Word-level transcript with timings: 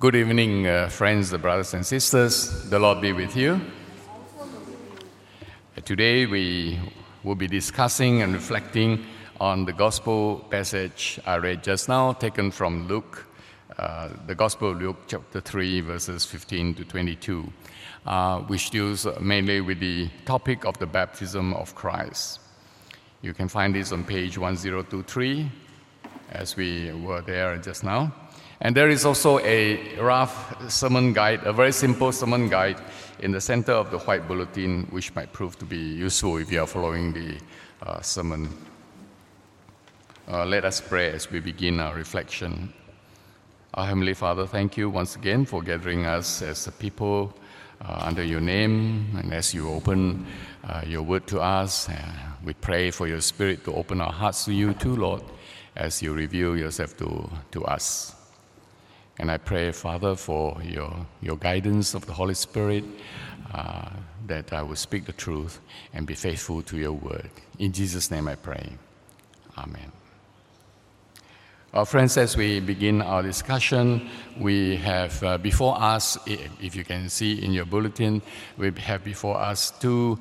Good 0.00 0.16
evening, 0.16 0.66
uh, 0.66 0.88
friends, 0.88 1.30
brothers 1.36 1.74
and 1.74 1.84
sisters. 1.84 2.70
The 2.70 2.78
Lord 2.78 3.02
be 3.02 3.12
with 3.12 3.36
you. 3.36 3.60
Today 5.84 6.24
we 6.24 6.80
will 7.22 7.34
be 7.34 7.46
discussing 7.46 8.22
and 8.22 8.32
reflecting 8.32 9.04
on 9.42 9.66
the 9.66 9.74
gospel 9.74 10.38
passage 10.48 11.20
I 11.26 11.36
read 11.36 11.62
just 11.62 11.90
now, 11.90 12.14
taken 12.14 12.50
from 12.50 12.88
Luke, 12.88 13.26
uh, 13.76 14.08
the 14.26 14.34
Gospel 14.34 14.70
of 14.70 14.80
Luke, 14.80 14.96
chapter 15.06 15.38
3, 15.38 15.82
verses 15.82 16.24
15 16.24 16.76
to 16.76 16.84
22, 16.86 17.52
uh, 18.06 18.38
which 18.38 18.70
deals 18.70 19.06
mainly 19.20 19.60
with 19.60 19.80
the 19.80 20.08
topic 20.24 20.64
of 20.64 20.78
the 20.78 20.86
baptism 20.86 21.52
of 21.52 21.74
Christ. 21.74 22.40
You 23.20 23.34
can 23.34 23.48
find 23.48 23.74
this 23.74 23.92
on 23.92 24.04
page 24.04 24.38
1023, 24.38 25.52
as 26.30 26.56
we 26.56 26.90
were 26.90 27.20
there 27.20 27.54
just 27.58 27.84
now. 27.84 28.14
And 28.62 28.76
there 28.76 28.90
is 28.90 29.06
also 29.06 29.38
a 29.38 29.96
rough 29.98 30.70
sermon 30.70 31.14
guide, 31.14 31.44
a 31.44 31.52
very 31.52 31.72
simple 31.72 32.12
sermon 32.12 32.50
guide 32.50 32.78
in 33.20 33.32
the 33.32 33.40
center 33.40 33.72
of 33.72 33.90
the 33.90 33.98
white 33.98 34.28
bulletin, 34.28 34.86
which 34.90 35.14
might 35.14 35.32
prove 35.32 35.58
to 35.60 35.64
be 35.64 35.78
useful 35.78 36.36
if 36.36 36.52
you 36.52 36.60
are 36.60 36.66
following 36.66 37.12
the 37.14 37.38
uh, 37.82 38.02
sermon. 38.02 38.50
Uh, 40.28 40.44
let 40.44 40.66
us 40.66 40.80
pray 40.80 41.10
as 41.10 41.30
we 41.30 41.40
begin 41.40 41.80
our 41.80 41.94
reflection. 41.94 42.70
Our 43.72 43.86
Heavenly 43.86 44.14
Father, 44.14 44.46
thank 44.46 44.76
you 44.76 44.90
once 44.90 45.16
again 45.16 45.46
for 45.46 45.62
gathering 45.62 46.04
us 46.04 46.42
as 46.42 46.66
a 46.66 46.72
people 46.72 47.32
uh, 47.80 48.00
under 48.02 48.22
your 48.22 48.40
name, 48.40 49.06
and 49.16 49.32
as 49.32 49.54
you 49.54 49.70
open 49.70 50.26
uh, 50.64 50.82
your 50.86 51.02
word 51.02 51.26
to 51.28 51.40
us, 51.40 51.88
uh, 51.88 51.94
we 52.44 52.52
pray 52.52 52.90
for 52.90 53.06
your 53.06 53.22
Spirit 53.22 53.64
to 53.64 53.74
open 53.74 54.02
our 54.02 54.12
hearts 54.12 54.44
to 54.44 54.52
you 54.52 54.74
too, 54.74 54.96
Lord, 54.96 55.22
as 55.76 56.02
you 56.02 56.12
reveal 56.12 56.58
yourself 56.58 56.94
to, 56.98 57.30
to 57.52 57.64
us. 57.64 58.19
And 59.20 59.30
I 59.30 59.36
pray, 59.36 59.70
Father, 59.70 60.16
for 60.16 60.58
your, 60.62 61.06
your 61.20 61.36
guidance 61.36 61.92
of 61.92 62.06
the 62.06 62.12
Holy 62.14 62.32
Spirit, 62.32 62.84
uh, 63.52 63.90
that 64.26 64.50
I 64.54 64.62
will 64.62 64.76
speak 64.76 65.04
the 65.04 65.12
truth 65.12 65.60
and 65.92 66.06
be 66.06 66.14
faithful 66.14 66.62
to 66.62 66.78
your 66.78 66.92
word. 66.92 67.28
In 67.58 67.70
Jesus' 67.70 68.10
name 68.10 68.28
I 68.28 68.36
pray. 68.36 68.72
Amen. 69.58 69.92
Our 71.74 71.84
friends, 71.84 72.16
as 72.16 72.34
we 72.34 72.60
begin 72.60 73.02
our 73.02 73.22
discussion, 73.22 74.08
we 74.38 74.76
have 74.76 75.22
uh, 75.22 75.36
before 75.36 75.78
us, 75.78 76.16
if 76.26 76.74
you 76.74 76.82
can 76.82 77.10
see 77.10 77.44
in 77.44 77.52
your 77.52 77.66
bulletin, 77.66 78.22
we 78.56 78.72
have 78.72 79.04
before 79.04 79.36
us 79.36 79.70
two 79.70 80.18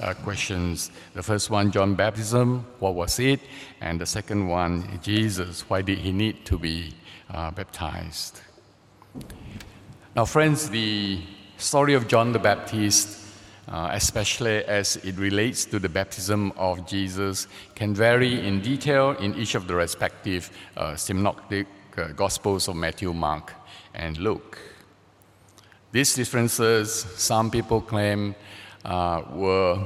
uh, 0.00 0.14
questions. 0.14 0.92
The 1.14 1.24
first 1.24 1.50
one, 1.50 1.72
John 1.72 1.96
baptism, 1.96 2.64
what 2.78 2.94
was 2.94 3.18
it? 3.18 3.40
And 3.80 4.00
the 4.00 4.06
second 4.06 4.46
one, 4.46 5.00
Jesus, 5.02 5.68
why 5.68 5.82
did 5.82 5.98
he 5.98 6.12
need 6.12 6.46
to 6.46 6.56
be 6.56 6.94
uh, 7.30 7.50
baptized. 7.50 8.40
Now, 10.16 10.24
friends, 10.24 10.68
the 10.70 11.20
story 11.56 11.94
of 11.94 12.08
John 12.08 12.32
the 12.32 12.38
Baptist, 12.38 13.18
uh, 13.68 13.90
especially 13.92 14.64
as 14.64 14.96
it 14.96 15.16
relates 15.16 15.64
to 15.66 15.78
the 15.78 15.88
baptism 15.88 16.52
of 16.56 16.86
Jesus, 16.86 17.46
can 17.74 17.94
vary 17.94 18.46
in 18.46 18.60
detail 18.60 19.10
in 19.20 19.34
each 19.34 19.54
of 19.54 19.66
the 19.66 19.74
respective 19.74 20.50
uh, 20.76 20.96
synoptic 20.96 21.66
uh, 21.96 22.08
Gospels 22.08 22.68
of 22.68 22.76
Matthew, 22.76 23.12
Mark, 23.12 23.54
and 23.94 24.16
Luke. 24.18 24.58
These 25.92 26.14
differences, 26.14 27.06
some 27.16 27.50
people 27.50 27.80
claim, 27.80 28.34
uh, 28.88 29.22
were, 29.32 29.78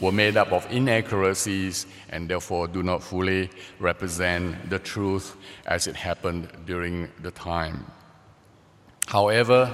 were 0.00 0.12
made 0.12 0.36
up 0.36 0.52
of 0.52 0.64
inaccuracies 0.70 1.86
and 2.10 2.28
therefore 2.28 2.68
do 2.68 2.84
not 2.84 3.02
fully 3.02 3.50
represent 3.80 4.70
the 4.70 4.78
truth 4.78 5.36
as 5.66 5.88
it 5.88 5.96
happened 5.96 6.48
during 6.64 7.08
the 7.20 7.32
time. 7.32 7.84
However, 9.08 9.66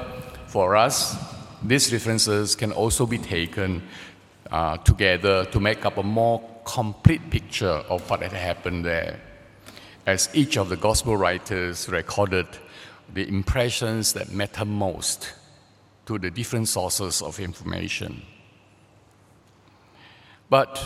for 0.47 0.77
us, 0.77 1.15
these 1.63 1.91
differences 1.91 2.57
can 2.57 2.73
also 2.73 3.05
be 3.05 3.19
taken 3.19 3.83
uh, 4.51 4.79
together 4.79 5.45
to 5.47 5.61
make 5.61 5.85
up 5.85 5.99
a 5.99 6.03
more 6.03 6.43
complete 6.65 7.31
picture 7.31 7.85
of 7.91 8.09
what 8.09 8.23
had 8.23 8.33
happened 8.33 8.85
there, 8.85 9.21
as 10.07 10.31
each 10.33 10.57
of 10.57 10.71
the 10.71 10.77
gospel 10.77 11.17
writers 11.19 11.89
recorded 11.91 12.47
the 13.13 13.29
impressions 13.29 14.15
that 14.15 14.33
matter 14.33 14.65
most 14.65 15.35
to 16.07 16.19
the 16.19 16.31
different 16.31 16.69
sources 16.69 17.21
of 17.21 17.39
information. 17.41 18.23
But 20.51 20.79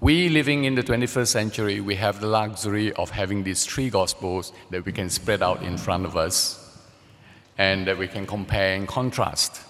we 0.00 0.28
living 0.28 0.64
in 0.64 0.74
the 0.74 0.82
21st 0.82 1.26
century, 1.26 1.80
we 1.80 1.96
have 1.96 2.20
the 2.20 2.26
luxury 2.26 2.92
of 2.92 3.10
having 3.10 3.42
these 3.42 3.64
three 3.64 3.90
gospels 3.90 4.52
that 4.70 4.84
we 4.84 4.92
can 4.92 5.10
spread 5.10 5.42
out 5.42 5.62
in 5.62 5.76
front 5.76 6.06
of 6.06 6.16
us 6.16 6.62
and 7.58 7.86
that 7.86 7.98
we 7.98 8.06
can 8.06 8.26
compare 8.26 8.76
and 8.76 8.86
contrast. 8.86 9.62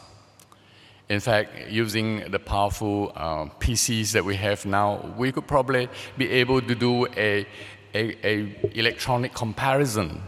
In 1.09 1.21
fact, 1.21 1.71
using 1.71 2.31
the 2.31 2.39
powerful 2.39 3.13
uh, 3.15 3.45
PCs 3.61 4.13
that 4.13 4.25
we 4.25 4.35
have 4.37 4.67
now, 4.67 5.15
we 5.17 5.31
could 5.31 5.47
probably 5.47 5.89
be 6.19 6.29
able 6.29 6.61
to 6.61 6.75
do 6.75 7.07
a, 7.17 7.47
a, 7.95 8.27
a 8.27 8.71
electronic 8.75 9.33
comparison 9.33 10.21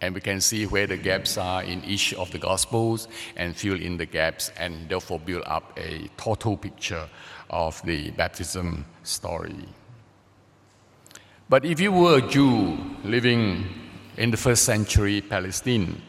and 0.00 0.14
we 0.14 0.20
can 0.20 0.40
see 0.40 0.66
where 0.66 0.86
the 0.86 0.96
gaps 0.96 1.38
are 1.38 1.62
in 1.62 1.82
each 1.84 2.14
of 2.14 2.30
the 2.30 2.38
gospels 2.38 3.08
and 3.36 3.56
fill 3.56 3.80
in 3.80 3.96
the 3.96 4.06
gaps 4.06 4.50
and 4.58 4.88
therefore 4.88 5.18
build 5.18 5.42
up 5.46 5.76
a 5.76 6.08
total 6.16 6.56
picture 6.56 7.08
of 7.50 7.80
the 7.82 8.10
baptism 8.10 8.84
story. 9.02 9.64
But 11.48 11.64
if 11.64 11.80
you 11.80 11.92
were 11.92 12.18
a 12.18 12.28
Jew 12.28 12.78
living 13.04 13.66
in 14.16 14.30
the 14.30 14.36
first 14.36 14.64
century 14.64 15.22
Palestine, 15.22 16.02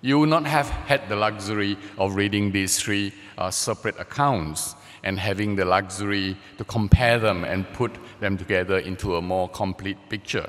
you 0.00 0.20
would 0.20 0.28
not 0.28 0.46
have 0.46 0.68
had 0.68 1.08
the 1.08 1.16
luxury 1.16 1.76
of 1.96 2.14
reading 2.14 2.52
these 2.52 2.78
three 2.80 3.12
uh, 3.36 3.50
separate 3.50 3.98
accounts 3.98 4.76
and 5.02 5.18
having 5.18 5.56
the 5.56 5.64
luxury 5.64 6.36
to 6.58 6.64
compare 6.64 7.18
them 7.18 7.42
and 7.44 7.72
put 7.72 7.92
them 8.20 8.36
together 8.36 8.78
into 8.78 9.16
a 9.16 9.22
more 9.22 9.48
complete 9.48 9.98
picture. 10.08 10.48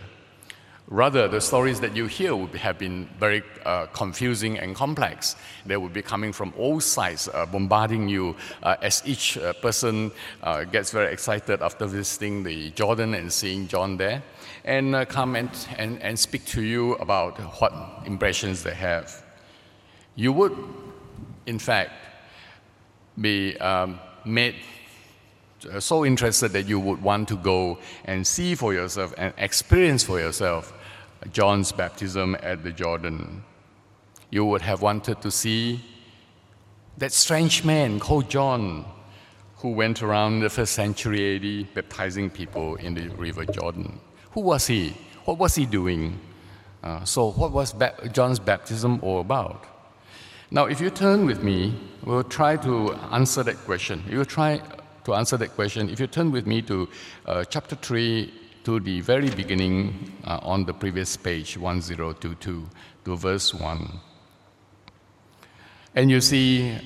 Rather, 0.92 1.28
the 1.28 1.40
stories 1.40 1.80
that 1.82 1.96
you 1.96 2.08
hear 2.08 2.36
would 2.36 2.56
have 2.56 2.80
been 2.80 3.08
very 3.20 3.44
uh, 3.64 3.86
confusing 3.94 4.58
and 4.58 4.76
complex. 4.76 5.36
They 5.64 5.78
would 5.78 5.94
be 5.94 6.02
coming 6.02 6.34
from 6.34 6.52
all 6.58 6.80
sides, 6.80 7.30
uh, 7.32 7.46
bombarding 7.46 8.10
you 8.10 8.36
uh, 8.64 8.76
as 8.82 9.04
each 9.06 9.38
uh, 9.38 9.54
person 9.54 10.12
uh, 10.42 10.64
gets 10.64 10.90
very 10.90 11.14
excited 11.14 11.62
after 11.62 11.86
visiting 11.86 12.42
the 12.42 12.72
Jordan 12.72 13.14
and 13.14 13.32
seeing 13.32 13.68
John 13.68 13.98
there, 13.98 14.24
and 14.66 14.96
uh, 14.96 15.06
come 15.06 15.36
and, 15.36 15.52
and, 15.78 16.02
and 16.02 16.18
speak 16.18 16.44
to 16.46 16.64
you 16.64 16.96
about 16.96 17.38
what 17.62 17.72
impressions 18.08 18.64
they 18.64 18.74
have. 18.74 19.24
You 20.16 20.34
would, 20.34 20.58
in 21.46 21.60
fact, 21.60 21.92
be 23.22 23.56
um, 23.60 24.00
made 24.26 24.56
so 25.78 26.04
interested 26.04 26.52
that 26.54 26.68
you 26.68 26.80
would 26.80 27.02
want 27.04 27.28
to 27.28 27.36
go 27.36 27.78
and 28.06 28.26
see 28.26 28.56
for 28.56 28.74
yourself 28.74 29.14
and 29.18 29.34
experience 29.38 30.04
for 30.04 30.20
yourself 30.20 30.74
John's 31.32 31.72
baptism 31.72 32.36
at 32.42 32.64
the 32.64 32.72
Jordan. 32.72 33.44
You 34.30 34.46
would 34.46 34.62
have 34.62 34.82
wanted 34.82 35.22
to 35.22 35.32
see 35.32 35.82
that 36.98 37.12
strange 37.12 37.64
man 37.64 38.00
called 38.00 38.30
John 38.30 38.86
who 39.58 39.72
went 39.72 40.02
around 40.02 40.40
the 40.40 40.50
first 40.50 40.74
century 40.74 41.36
AD 41.36 41.74
baptizing 41.74 42.30
people 42.30 42.76
in 42.76 42.94
the 42.94 43.10
River 43.10 43.46
Jordan. 43.46 44.00
Who 44.32 44.42
was 44.42 44.68
he? 44.68 44.94
What 45.26 45.38
was 45.38 45.56
he 45.56 45.66
doing? 45.66 46.20
Uh, 46.82 47.04
so, 47.04 47.32
what 47.32 47.52
was 47.52 47.74
ba- 47.74 47.96
John's 48.14 48.40
baptism 48.40 49.00
all 49.02 49.20
about? 49.20 49.66
Now, 50.52 50.66
if 50.66 50.80
you 50.80 50.90
turn 50.90 51.26
with 51.26 51.44
me, 51.44 51.78
we'll 52.06 52.24
try 52.24 52.56
to 52.58 52.94
answer 53.12 53.44
that 53.44 53.58
question. 53.66 54.04
You 54.10 54.20
will 54.20 54.26
try 54.26 54.62
to 55.04 55.14
answer 55.14 55.38
that 55.38 55.50
question. 55.56 55.90
If 55.90 56.00
you 56.00 56.08
turn 56.08 56.32
with 56.32 56.48
me 56.48 56.62
to 56.64 56.88
uh, 57.26 57.44
chapter 57.44 57.76
3, 57.76 58.34
to 58.64 58.80
the 58.80 59.02
very 59.02 59.30
beginning 59.30 60.12
uh, 60.26 60.40
on 60.42 60.66
the 60.66 60.74
previous 60.74 61.16
page, 61.18 61.58
1022, 61.58 62.70
to 63.06 63.16
verse 63.18 63.54
1. 63.54 64.00
And 65.96 66.12
you 66.12 66.22
see 66.22 66.78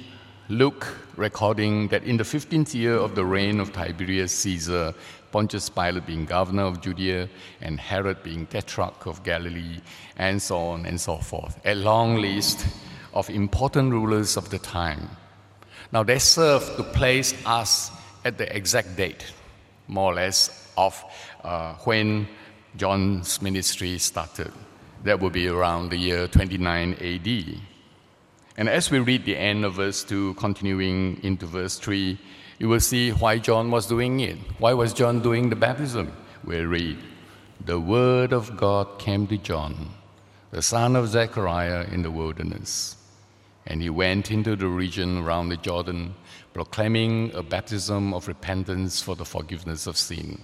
Luke 0.49 0.87
recording 1.15 1.87
that 1.89 2.03
in 2.03 2.17
the 2.17 2.23
15th 2.23 2.73
year 2.73 2.95
of 2.95 3.15
the 3.15 3.25
reign 3.25 3.59
of 3.59 3.73
Tiberius 3.73 4.31
Caesar, 4.31 4.93
Pontius 5.31 5.69
Pilate 5.69 6.05
being 6.05 6.25
governor 6.25 6.63
of 6.63 6.79
Judea, 6.81 7.27
and 7.61 7.79
Herod 7.79 8.21
being 8.23 8.45
tetrarch 8.45 9.07
of 9.07 9.23
Galilee, 9.23 9.79
and 10.17 10.41
so 10.41 10.57
on 10.57 10.85
and 10.85 10.99
so 11.01 11.17
forth. 11.17 11.59
A 11.65 11.75
long 11.75 12.17
list 12.17 12.65
of 13.13 13.29
important 13.29 13.91
rulers 13.91 14.37
of 14.37 14.49
the 14.49 14.59
time. 14.59 15.09
Now, 15.91 16.03
they 16.03 16.19
serve 16.19 16.63
to 16.77 16.83
place 16.83 17.33
us 17.45 17.91
at 18.25 18.37
the 18.37 18.55
exact 18.55 18.95
date, 18.95 19.25
more 19.87 20.11
or 20.11 20.15
less, 20.15 20.71
of 20.77 21.03
uh, 21.43 21.75
when 21.83 22.27
John's 22.75 23.41
ministry 23.41 23.97
started. 23.97 24.51
That 25.03 25.19
would 25.19 25.33
be 25.33 25.47
around 25.47 25.89
the 25.89 25.97
year 25.97 26.27
29 26.27 26.93
AD. 26.93 27.61
And 28.55 28.69
as 28.69 28.89
we 28.89 28.99
read 28.99 29.25
the 29.25 29.35
end 29.35 29.65
of 29.65 29.73
verse 29.75 30.03
2, 30.03 30.35
continuing 30.35 31.19
into 31.23 31.45
verse 31.45 31.77
3, 31.77 32.17
you 32.59 32.69
will 32.69 32.79
see 32.79 33.11
why 33.11 33.39
John 33.39 33.71
was 33.71 33.87
doing 33.87 34.19
it. 34.19 34.37
Why 34.59 34.73
was 34.73 34.93
John 34.93 35.21
doing 35.21 35.49
the 35.49 35.55
baptism? 35.55 36.13
We 36.43 36.59
read, 36.59 36.97
The 37.65 37.79
word 37.79 38.31
of 38.31 38.55
God 38.55 38.99
came 38.99 39.27
to 39.27 39.37
John, 39.37 39.89
the 40.51 40.61
son 40.61 40.95
of 40.95 41.07
Zechariah, 41.09 41.87
in 41.91 42.03
the 42.03 42.11
wilderness. 42.11 42.95
And 43.65 43.81
he 43.81 43.89
went 43.89 44.29
into 44.29 44.55
the 44.55 44.67
region 44.67 45.17
around 45.17 45.49
the 45.49 45.57
Jordan, 45.57 46.15
proclaiming 46.53 47.33
a 47.33 47.41
baptism 47.41 48.13
of 48.13 48.27
repentance 48.27 49.01
for 49.01 49.15
the 49.15 49.25
forgiveness 49.25 49.87
of 49.87 49.97
sin. 49.97 50.41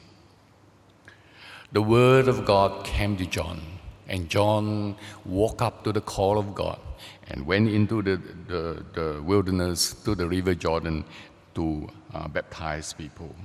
The 1.71 1.83
word 1.83 2.27
of 2.27 2.45
God 2.45 2.83
came 2.83 3.15
to 3.17 3.27
John, 3.27 3.61
and 4.07 4.27
John 4.27 4.95
woke 5.23 5.61
up 5.61 5.83
to 5.83 5.91
the 5.91 6.01
call 6.01 6.39
of 6.39 6.55
God 6.55 6.79
and 7.27 7.45
went 7.45 7.69
into 7.69 8.01
the, 8.01 8.19
the, 8.47 8.83
the 8.93 9.21
wilderness 9.21 9.93
to 10.03 10.15
the 10.15 10.27
river 10.27 10.55
Jordan 10.55 11.05
to 11.53 11.87
uh, 12.11 12.27
baptize 12.27 12.91
people. 12.93 13.35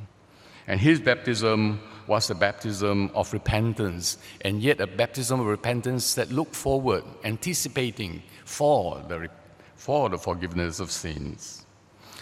And 0.67 0.81
his 0.81 1.01
baptism 1.01 1.81
was 2.07 2.31
a 2.31 2.35
baptism 2.35 3.11
of 3.15 3.31
repentance, 3.35 4.17
and 4.41 4.63
yet 4.63 4.81
a 4.81 4.87
baptism 4.87 5.41
of 5.41 5.47
repentance 5.47 6.15
that 6.15 6.33
looked 6.33 6.57
forward, 6.57 7.05
anticipating 7.25 8.23
for 8.47 9.05
the, 9.07 9.29
for 9.77 10.09
the 10.09 10.17
forgiveness 10.17 10.81
of 10.81 10.91
sins. 10.91 11.67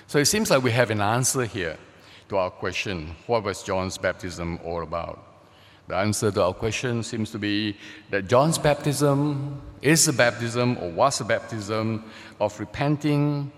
So 0.08 0.19
it 0.19 0.25
seems 0.25 0.50
like 0.50 0.64
we 0.64 0.72
have 0.72 0.90
an 0.90 1.00
answer 1.00 1.44
here 1.44 1.78
to 2.28 2.38
our 2.38 2.50
question 2.50 3.14
what 3.28 3.44
was 3.44 3.62
John's 3.62 3.99
baptism 3.99 4.58
all 4.64 4.82
about? 4.82 5.31
The 5.88 5.96
answer 5.96 6.31
to 6.31 6.44
our 6.44 6.55
question 6.55 7.02
seems 7.02 7.31
to 7.32 7.38
be 7.38 7.76
that 8.11 8.29
John's 8.29 8.58
baptism 8.58 9.61
is 9.82 10.06
a 10.08 10.12
baptism 10.12 10.79
or 10.79 10.90
was 10.90 11.20
a 11.20 11.25
baptism 11.25 12.05
of 12.40 12.58
repenting 12.61 13.50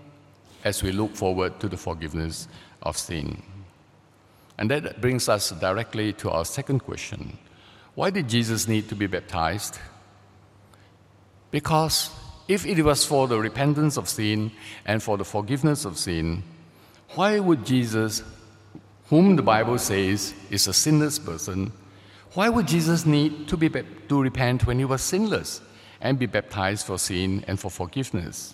as 0.63 0.81
we 0.81 0.91
look 0.91 1.15
forward 1.15 1.59
to 1.59 1.69
the 1.69 1.77
forgiveness 1.77 2.47
of 2.81 2.97
sin. 2.97 3.41
And 4.57 4.71
that 4.71 5.01
brings 5.01 5.29
us 5.29 5.51
directly 5.51 6.13
to 6.13 6.31
our 6.31 6.45
second 6.45 6.79
question 6.79 7.37
Why 7.93 8.09
did 8.09 8.27
Jesus 8.27 8.67
need 8.67 8.89
to 8.89 8.95
be 8.95 9.07
baptized? 9.07 9.79
Because 11.51 12.09
if 12.47 12.65
it 12.65 12.81
was 12.83 13.05
for 13.05 13.27
the 13.27 13.39
repentance 13.39 13.97
of 13.97 14.09
sin 14.09 14.51
and 14.85 15.01
for 15.01 15.17
the 15.17 15.23
forgiveness 15.23 15.85
of 15.85 15.97
sin, 15.97 16.43
why 17.15 17.39
would 17.39 17.65
Jesus, 17.65 18.23
whom 19.09 19.35
the 19.35 19.41
Bible 19.41 19.77
says 19.77 20.33
is 20.49 20.67
a 20.67 20.73
sinless 20.73 21.17
person, 21.17 21.71
why 22.35 22.49
would 22.49 22.67
Jesus 22.67 23.05
need 23.05 23.47
to, 23.47 23.57
be, 23.57 23.69
to 23.69 24.21
repent 24.21 24.67
when 24.67 24.77
he 24.77 24.85
was 24.85 25.01
sinless 25.01 25.61
and 25.99 26.19
be 26.19 26.25
baptized 26.27 26.85
for 26.85 26.99
sin 26.99 27.43
and 27.47 27.59
for 27.59 27.71
forgiveness? 27.71 28.53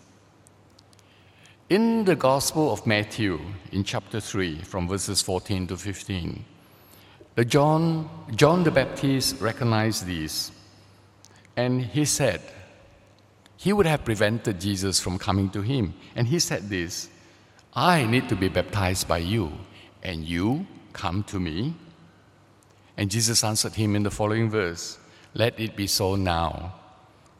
In 1.70 2.06
the 2.06 2.16
Gospel 2.16 2.72
of 2.72 2.86
Matthew, 2.88 3.40
in 3.72 3.84
chapter 3.84 4.20
3, 4.20 4.60
from 4.60 4.88
verses 4.88 5.22
14 5.22 5.68
to 5.68 5.78
15, 5.78 6.46
the 7.36 7.46
John, 7.46 8.10
John 8.36 8.64
the 8.64 8.72
Baptist 8.72 9.40
recognized 9.42 10.06
this, 10.06 10.52
and 11.56 11.82
he 11.82 12.06
said, 12.06 12.42
he 13.62 13.74
would 13.74 13.86
have 13.86 14.04
prevented 14.04 14.60
Jesus 14.60 15.00
from 15.00 15.20
coming 15.20 15.52
to 15.52 15.62
him. 15.62 15.94
And 16.16 16.28
he 16.28 16.40
said 16.40 16.68
this 16.68 17.10
I 17.76 18.06
need 18.06 18.28
to 18.30 18.36
be 18.36 18.50
baptized 18.50 19.08
by 19.08 19.20
you, 19.20 19.52
and 20.02 20.26
you 20.26 20.66
come 20.94 21.22
to 21.26 21.40
me. 21.40 21.76
And 22.98 23.10
Jesus 23.10 23.44
answered 23.44 23.74
him 23.74 23.96
in 23.96 24.04
the 24.04 24.12
following 24.12 24.50
verse 24.50 24.98
Let 25.34 25.60
it 25.60 25.76
be 25.76 25.88
so 25.88 26.16
now, 26.16 26.76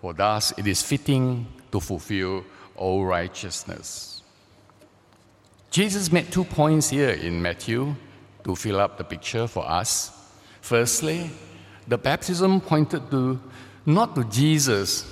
for 0.02 0.14
thus 0.14 0.54
it 0.58 0.68
is 0.68 0.82
fitting 0.82 1.48
to 1.72 1.80
fulfill 1.80 2.44
all 2.76 3.06
righteousness. 3.06 4.22
Jesus 5.70 6.12
made 6.12 6.32
two 6.32 6.44
points 6.44 6.90
here 6.90 7.12
in 7.12 7.42
Matthew 7.42 7.96
to 8.44 8.56
fill 8.56 8.80
up 8.80 8.98
the 8.98 9.04
picture 9.04 9.48
for 9.48 9.68
us. 9.70 10.12
Firstly, 10.62 11.30
the 11.88 11.98
baptism 11.98 12.60
pointed 12.60 13.10
to 13.12 13.40
not 13.86 14.16
to 14.16 14.24
Jesus 14.26 15.06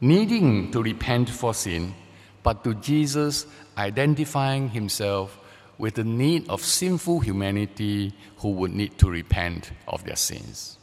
needing 0.00 0.70
to 0.70 0.82
repent 0.82 1.30
for 1.30 1.54
sin, 1.54 1.94
but 2.42 2.62
to 2.64 2.74
Jesus 2.74 3.46
identifying 3.76 4.68
himself 4.68 5.38
with 5.78 5.94
the 5.94 6.04
need 6.04 6.48
of 6.48 6.62
sinful 6.62 7.20
humanity 7.20 8.12
who 8.38 8.50
would 8.50 8.72
need 8.72 8.98
to 8.98 9.10
repent 9.10 9.72
of 9.86 10.04
their 10.04 10.16
sins. 10.16 10.78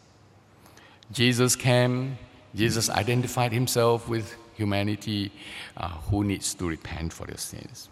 Jesus 1.12 1.56
came, 1.56 2.18
Jesus 2.56 2.90
identified 2.90 3.52
himself 3.52 4.08
with 4.08 4.36
humanity 4.54 5.32
uh, 5.78 5.90
who 5.90 6.24
needs 6.24 6.54
to 6.56 6.68
repent 6.68 7.12
for 7.12 7.26
their 7.26 7.38
sins. 7.38 7.90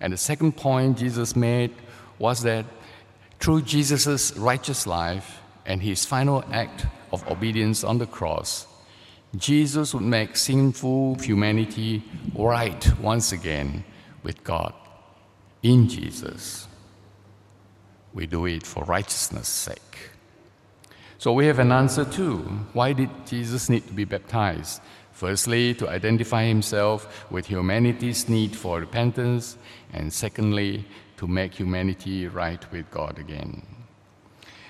And 0.00 0.12
the 0.12 0.18
second 0.18 0.56
point 0.56 0.98
Jesus 0.98 1.34
made 1.34 1.72
was 2.18 2.42
that 2.42 2.66
through 3.40 3.62
Jesus' 3.62 4.36
righteous 4.36 4.86
life 4.86 5.40
and 5.66 5.82
his 5.82 6.04
final 6.04 6.44
act 6.52 6.86
of 7.12 7.26
obedience 7.30 7.84
on 7.84 7.98
the 7.98 8.06
cross, 8.06 8.66
Jesus 9.36 9.94
would 9.94 10.02
make 10.02 10.36
sinful 10.36 11.16
humanity 11.16 12.04
right 12.34 13.00
once 13.00 13.32
again 13.32 13.84
with 14.22 14.44
God 14.44 14.74
in 15.64 15.88
Jesus. 15.88 16.68
We 18.12 18.26
do 18.26 18.46
it 18.46 18.64
for 18.64 18.84
righteousness' 18.84 19.48
sake. 19.48 20.10
So 21.18 21.32
we 21.32 21.46
have 21.46 21.58
an 21.58 21.72
answer 21.72 22.04
too. 22.04 22.38
Why 22.74 22.92
did 22.92 23.10
Jesus 23.26 23.68
need 23.68 23.86
to 23.88 23.92
be 23.94 24.04
baptized? 24.04 24.82
Firstly, 25.12 25.74
to 25.74 25.88
identify 25.88 26.44
himself 26.44 27.26
with 27.30 27.46
humanity's 27.46 28.28
need 28.28 28.54
for 28.54 28.78
repentance, 28.78 29.56
and 29.92 30.12
secondly, 30.12 30.84
to 31.16 31.26
make 31.26 31.54
humanity 31.54 32.28
right 32.28 32.70
with 32.70 32.90
God 32.90 33.18
again. 33.18 33.66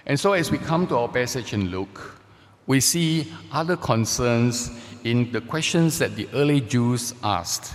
And 0.06 0.20
so, 0.20 0.34
as 0.34 0.50
we 0.50 0.58
come 0.58 0.86
to 0.88 0.98
our 0.98 1.08
passage 1.08 1.54
in 1.54 1.70
Luke, 1.70 2.20
we 2.66 2.78
see 2.78 3.32
other 3.52 3.76
concerns 3.76 4.70
in 5.02 5.32
the 5.32 5.40
questions 5.40 5.98
that 5.98 6.14
the 6.14 6.28
early 6.34 6.60
Jews 6.60 7.14
asked. 7.22 7.72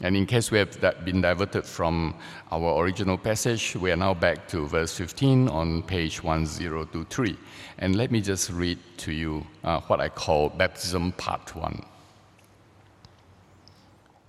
And 0.00 0.16
in 0.16 0.26
case 0.26 0.52
we 0.52 0.58
have 0.58 0.80
been 1.04 1.20
diverted 1.20 1.64
from 1.64 2.14
our 2.52 2.80
original 2.80 3.18
passage, 3.18 3.74
we 3.74 3.90
are 3.90 3.96
now 3.96 4.14
back 4.14 4.46
to 4.48 4.66
verse 4.68 4.96
15 4.96 5.48
on 5.48 5.82
page 5.82 6.22
1023. 6.22 7.36
And 7.78 7.96
let 7.96 8.12
me 8.12 8.20
just 8.20 8.50
read 8.50 8.78
to 8.98 9.12
you 9.12 9.44
uh, 9.64 9.80
what 9.82 10.00
I 10.00 10.08
call 10.08 10.50
baptism 10.50 11.12
part 11.12 11.54
1. 11.54 11.82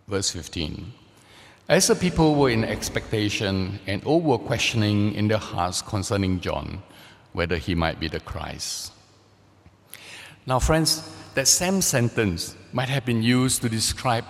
Verse 0.08 0.32
15. 0.32 0.92
As 1.68 1.86
the 1.86 1.96
people 1.96 2.34
were 2.34 2.50
in 2.50 2.64
expectation 2.64 3.80
and 3.86 4.04
all 4.06 4.22
were 4.22 4.40
questioning 4.40 5.14
in 5.14 5.28
their 5.28 5.38
hearts 5.38 5.84
concerning 5.84 6.40
John, 6.40 6.82
whether 7.34 7.58
he 7.58 7.76
might 7.76 8.00
be 8.00 8.08
the 8.08 8.20
Christ. 8.20 8.92
Now, 10.48 10.58
friends, 10.58 11.08
that 11.36 11.48
same 11.48 11.84
sentence 11.84 12.56
might 12.74 12.90
have 12.90 13.06
been 13.06 13.22
used 13.22 13.62
to 13.62 13.70
describe 13.70 14.26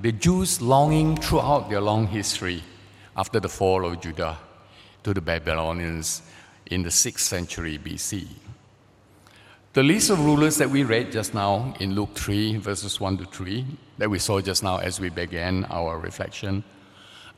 the 0.00 0.12
Jews' 0.12 0.60
longing 0.60 1.16
throughout 1.16 1.68
their 1.68 1.80
long 1.80 2.06
history 2.06 2.62
after 3.16 3.40
the 3.40 3.48
fall 3.48 3.84
of 3.84 4.00
Judah 4.00 4.38
to 5.04 5.12
the 5.12 5.20
Babylonians 5.20 6.22
in 6.66 6.82
the 6.82 6.88
6th 6.88 7.18
century 7.20 7.78
BC. 7.78 8.26
The 9.74 9.82
list 9.82 10.10
of 10.10 10.24
rulers 10.24 10.56
that 10.58 10.70
we 10.70 10.84
read 10.84 11.12
just 11.12 11.34
now 11.34 11.74
in 11.80 11.94
Luke 11.94 12.14
3, 12.14 12.56
verses 12.58 13.00
1 13.00 13.18
to 13.18 13.24
3, 13.24 13.64
that 13.98 14.10
we 14.10 14.18
saw 14.18 14.40
just 14.40 14.62
now 14.62 14.76
as 14.76 15.00
we 15.00 15.08
began 15.08 15.64
our 15.70 15.98
reflection, 15.98 16.62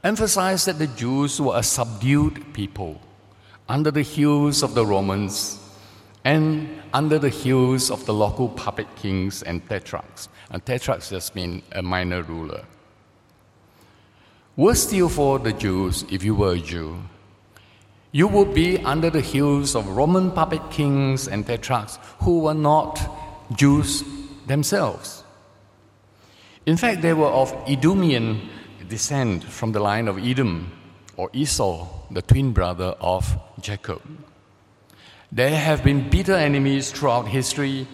emphasized 0.03 0.67
that 0.67 0.79
the 0.79 0.89
Jews 0.89 1.41
were 1.41 1.57
a 1.57 1.63
subdued 1.63 2.53
people 2.53 3.01
under 3.69 3.91
the 3.91 4.03
heels 4.03 4.63
of 4.63 4.75
the 4.75 4.85
Romans 4.85 5.59
and 6.25 6.69
under 6.93 7.19
the 7.19 7.29
heels 7.29 7.91
of 7.91 8.05
the 8.07 8.15
local 8.15 8.49
puppet 8.49 8.87
kings 8.97 9.43
and 9.43 9.67
tetrarchs. 9.69 10.29
And 10.51 10.65
tetrarchs 10.65 11.11
just 11.11 11.35
mean 11.35 11.63
a 11.73 11.83
minor 11.83 12.23
ruler. 12.23 12.65
Worse 14.57 14.85
still 14.85 15.09
for 15.09 15.39
the 15.39 15.53
Jews, 15.53 16.05
if 16.11 16.23
you 16.23 16.35
were 16.35 16.55
a 16.55 16.59
Jew, 16.59 17.03
you 18.13 18.29
would 18.29 18.55
be 18.55 18.79
under 18.79 19.11
the 19.11 19.21
heels 19.21 19.75
of 19.75 19.89
Roman 19.89 20.31
puppet 20.31 20.71
kings 20.71 21.27
and 21.27 21.45
tetrarchs 21.45 21.99
who 22.21 22.39
were 22.39 22.55
not 22.55 23.01
Jews 23.57 24.05
themselves. 24.47 25.25
In 26.65 26.77
fact, 26.77 27.03
they 27.03 27.13
were 27.13 27.27
of 27.27 27.53
Edomian 27.67 28.49
descent 28.89 29.43
from 29.43 29.73
the 29.73 29.81
line 29.81 30.07
of 30.07 30.19
Edom 30.19 30.71
or 31.17 31.29
Esau, 31.33 31.89
the 32.11 32.23
twin 32.23 32.53
brother 32.53 32.95
of 33.01 33.37
Jacob. 33.61 34.01
They 35.35 35.57
have 35.57 35.83
been 35.83 36.11
bitter 36.11 36.37
enemies 36.37 36.93
throughout 36.93 37.27
history, 37.27 37.89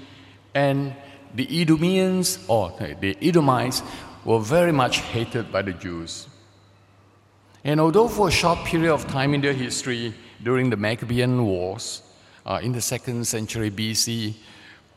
and 0.55 0.95
the 1.35 1.47
Edomians 1.47 2.39
or 2.49 2.69
the 2.79 3.17
Edomites 3.23 3.83
were 4.27 4.41
very 4.41 4.73
much 4.73 4.99
hated 4.99 5.51
by 5.51 5.63
the 5.63 5.73
Jews. 5.73 6.29
And 7.65 7.81
although 7.81 8.09
for 8.09 8.29
a 8.29 8.31
short 8.31 8.67
period 8.67 8.93
of 8.93 9.07
time 9.07 9.33
in 9.33 9.41
their 9.41 9.55
history, 9.55 10.13
during 10.43 10.69
the 10.69 10.77
Maccabean 10.77 11.47
Wars 11.47 12.03
uh, 12.45 12.61
in 12.63 12.73
the 12.73 12.83
second 12.83 13.27
century 13.27 13.71
BC, 13.71 14.35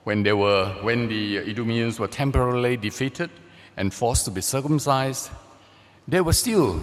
when, 0.04 0.24
they 0.24 0.34
were, 0.34 0.68
when 0.82 1.08
the 1.08 1.38
Edomians 1.38 1.98
were 1.98 2.10
temporarily 2.10 2.76
defeated 2.76 3.30
and 3.78 3.94
forced 3.94 4.26
to 4.26 4.32
be 4.32 4.42
circumcised, 4.42 5.30
they 6.10 6.20
were 6.20 6.34
still, 6.34 6.82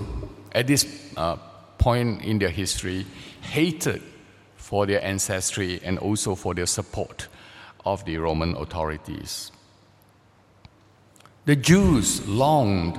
at 0.52 0.66
this 0.66 0.86
uh, 1.18 1.36
point 1.76 2.22
in 2.22 2.38
their 2.38 2.48
history, 2.48 3.04
hated 3.42 4.02
for 4.70 4.86
their 4.86 5.04
ancestry 5.04 5.80
and 5.82 5.98
also 5.98 6.36
for 6.36 6.54
their 6.54 6.64
support 6.64 7.26
of 7.84 8.04
the 8.04 8.16
Roman 8.16 8.54
authorities. 8.54 9.50
The 11.44 11.56
Jews 11.56 12.24
longed 12.28 12.96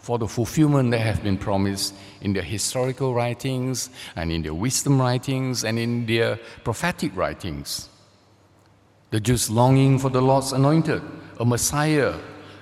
for 0.00 0.18
the 0.18 0.26
fulfillment 0.26 0.90
that 0.90 0.98
have 0.98 1.22
been 1.22 1.38
promised 1.38 1.94
in 2.22 2.32
their 2.32 2.42
historical 2.42 3.14
writings 3.14 3.88
and 4.16 4.32
in 4.32 4.42
their 4.42 4.52
wisdom 4.52 5.00
writings 5.00 5.62
and 5.62 5.78
in 5.78 6.06
their 6.06 6.40
prophetic 6.64 7.14
writings. 7.14 7.88
The 9.10 9.20
Jews 9.20 9.48
longing 9.48 10.00
for 10.00 10.10
the 10.10 10.20
Lord's 10.20 10.50
anointed, 10.50 11.02
a 11.38 11.44
Messiah, 11.44 12.14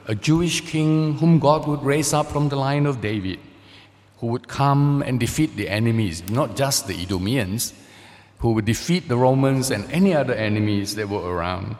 a 0.06 0.14
Jewish 0.14 0.60
king 0.60 1.14
whom 1.16 1.38
God 1.38 1.66
would 1.66 1.82
raise 1.82 2.12
up 2.12 2.26
from 2.26 2.50
the 2.50 2.56
line 2.56 2.84
of 2.84 3.00
David, 3.00 3.38
who 4.18 4.26
would 4.26 4.48
come 4.48 5.02
and 5.06 5.18
defeat 5.18 5.56
the 5.56 5.70
enemies, 5.70 6.28
not 6.28 6.56
just 6.56 6.86
the 6.86 7.06
Edomians, 7.06 7.72
who 8.44 8.52
would 8.52 8.66
defeat 8.66 9.08
the 9.08 9.16
Romans 9.16 9.70
and 9.70 9.90
any 9.90 10.12
other 10.14 10.34
enemies 10.34 10.94
that 10.96 11.08
were 11.08 11.34
around, 11.34 11.78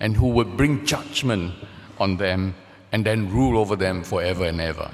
and 0.00 0.14
who 0.14 0.28
would 0.28 0.54
bring 0.54 0.84
judgment 0.84 1.54
on 1.98 2.18
them 2.18 2.54
and 2.92 3.06
then 3.06 3.30
rule 3.30 3.56
over 3.56 3.74
them 3.74 4.04
forever 4.04 4.44
and 4.44 4.60
ever. 4.60 4.90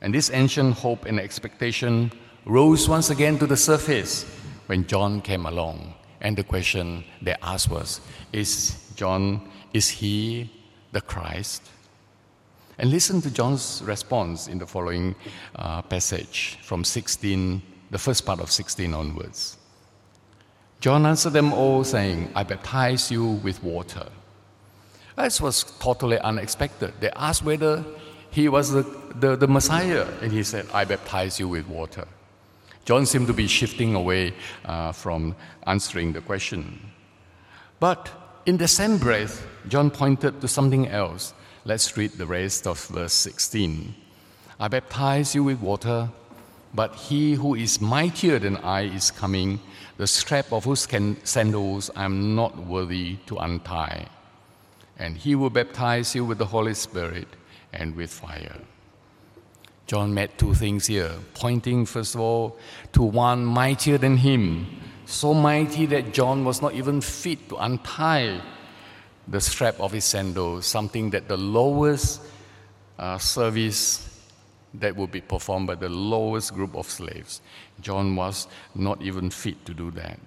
And 0.00 0.14
this 0.14 0.30
ancient 0.30 0.74
hope 0.74 1.04
and 1.04 1.18
expectation 1.18 2.12
rose 2.44 2.88
once 2.88 3.10
again 3.10 3.40
to 3.40 3.46
the 3.48 3.56
surface 3.56 4.22
when 4.66 4.86
John 4.86 5.20
came 5.20 5.46
along. 5.46 5.94
And 6.20 6.36
the 6.36 6.44
question 6.44 7.02
they 7.20 7.34
asked 7.42 7.68
was 7.68 8.00
Is 8.32 8.92
John, 8.94 9.50
is 9.72 9.88
he 9.88 10.48
the 10.92 11.00
Christ? 11.00 11.62
And 12.78 12.88
listen 12.88 13.20
to 13.22 13.32
John's 13.32 13.82
response 13.84 14.46
in 14.46 14.58
the 14.58 14.66
following 14.68 15.16
uh, 15.56 15.82
passage 15.82 16.56
from 16.62 16.84
16, 16.84 17.60
the 17.90 17.98
first 17.98 18.26
part 18.26 18.40
of 18.40 18.50
16 18.50 18.92
onwards. 18.94 19.56
John 20.80 21.06
answered 21.06 21.32
them 21.32 21.52
all, 21.52 21.84
saying, 21.84 22.30
I 22.34 22.42
baptize 22.42 23.10
you 23.10 23.24
with 23.24 23.62
water. 23.62 24.06
This 25.16 25.40
was 25.40 25.64
totally 25.80 26.18
unexpected. 26.18 26.92
They 27.00 27.10
asked 27.10 27.42
whether 27.42 27.84
he 28.30 28.48
was 28.48 28.70
the, 28.70 28.82
the, 29.14 29.36
the 29.36 29.48
Messiah, 29.48 30.06
and 30.20 30.30
he 30.30 30.42
said, 30.42 30.66
I 30.74 30.84
baptize 30.84 31.40
you 31.40 31.48
with 31.48 31.66
water. 31.68 32.06
John 32.84 33.06
seemed 33.06 33.26
to 33.28 33.32
be 33.32 33.46
shifting 33.46 33.94
away 33.94 34.34
uh, 34.64 34.92
from 34.92 35.34
answering 35.66 36.12
the 36.12 36.20
question. 36.20 36.78
But 37.80 38.10
in 38.46 38.58
the 38.58 38.68
same 38.68 38.98
breath, 38.98 39.46
John 39.68 39.90
pointed 39.90 40.40
to 40.40 40.48
something 40.48 40.86
else. 40.88 41.34
Let's 41.64 41.96
read 41.96 42.12
the 42.12 42.26
rest 42.26 42.66
of 42.66 42.84
verse 42.86 43.12
16. 43.12 43.94
I 44.60 44.68
baptize 44.68 45.34
you 45.34 45.42
with 45.42 45.60
water, 45.60 46.10
but 46.76 46.94
he 46.94 47.32
who 47.32 47.54
is 47.54 47.80
mightier 47.80 48.38
than 48.38 48.58
I 48.58 48.82
is 48.82 49.10
coming, 49.10 49.58
the 49.96 50.06
strap 50.06 50.52
of 50.52 50.64
whose 50.64 50.86
sandals 51.24 51.90
I 51.96 52.04
am 52.04 52.36
not 52.36 52.54
worthy 52.66 53.16
to 53.26 53.38
untie. 53.38 54.06
And 54.98 55.16
he 55.16 55.34
will 55.34 55.48
baptize 55.50 56.14
you 56.14 56.24
with 56.24 56.36
the 56.36 56.44
Holy 56.44 56.74
Spirit 56.74 57.28
and 57.72 57.96
with 57.96 58.10
fire. 58.10 58.60
John 59.86 60.12
met 60.12 60.36
two 60.36 60.52
things 60.52 60.86
here, 60.86 61.12
pointing 61.34 61.86
first 61.86 62.14
of 62.14 62.20
all 62.20 62.58
to 62.92 63.02
one 63.02 63.44
mightier 63.44 63.96
than 63.96 64.18
him, 64.18 64.66
so 65.06 65.32
mighty 65.32 65.86
that 65.86 66.12
John 66.12 66.44
was 66.44 66.60
not 66.60 66.74
even 66.74 67.00
fit 67.00 67.48
to 67.48 67.56
untie 67.56 68.42
the 69.28 69.40
strap 69.40 69.80
of 69.80 69.92
his 69.92 70.04
sandals, 70.04 70.66
something 70.66 71.10
that 71.10 71.28
the 71.28 71.36
lowest 71.38 72.20
uh, 72.98 73.16
service 73.16 74.15
that 74.80 74.96
would 74.96 75.10
be 75.10 75.20
performed 75.20 75.66
by 75.66 75.74
the 75.74 75.88
lowest 75.88 76.54
group 76.54 76.74
of 76.74 76.88
slaves. 76.88 77.40
John 77.80 78.16
was 78.16 78.48
not 78.74 79.02
even 79.02 79.30
fit 79.30 79.64
to 79.66 79.74
do 79.74 79.90
that. 79.92 80.20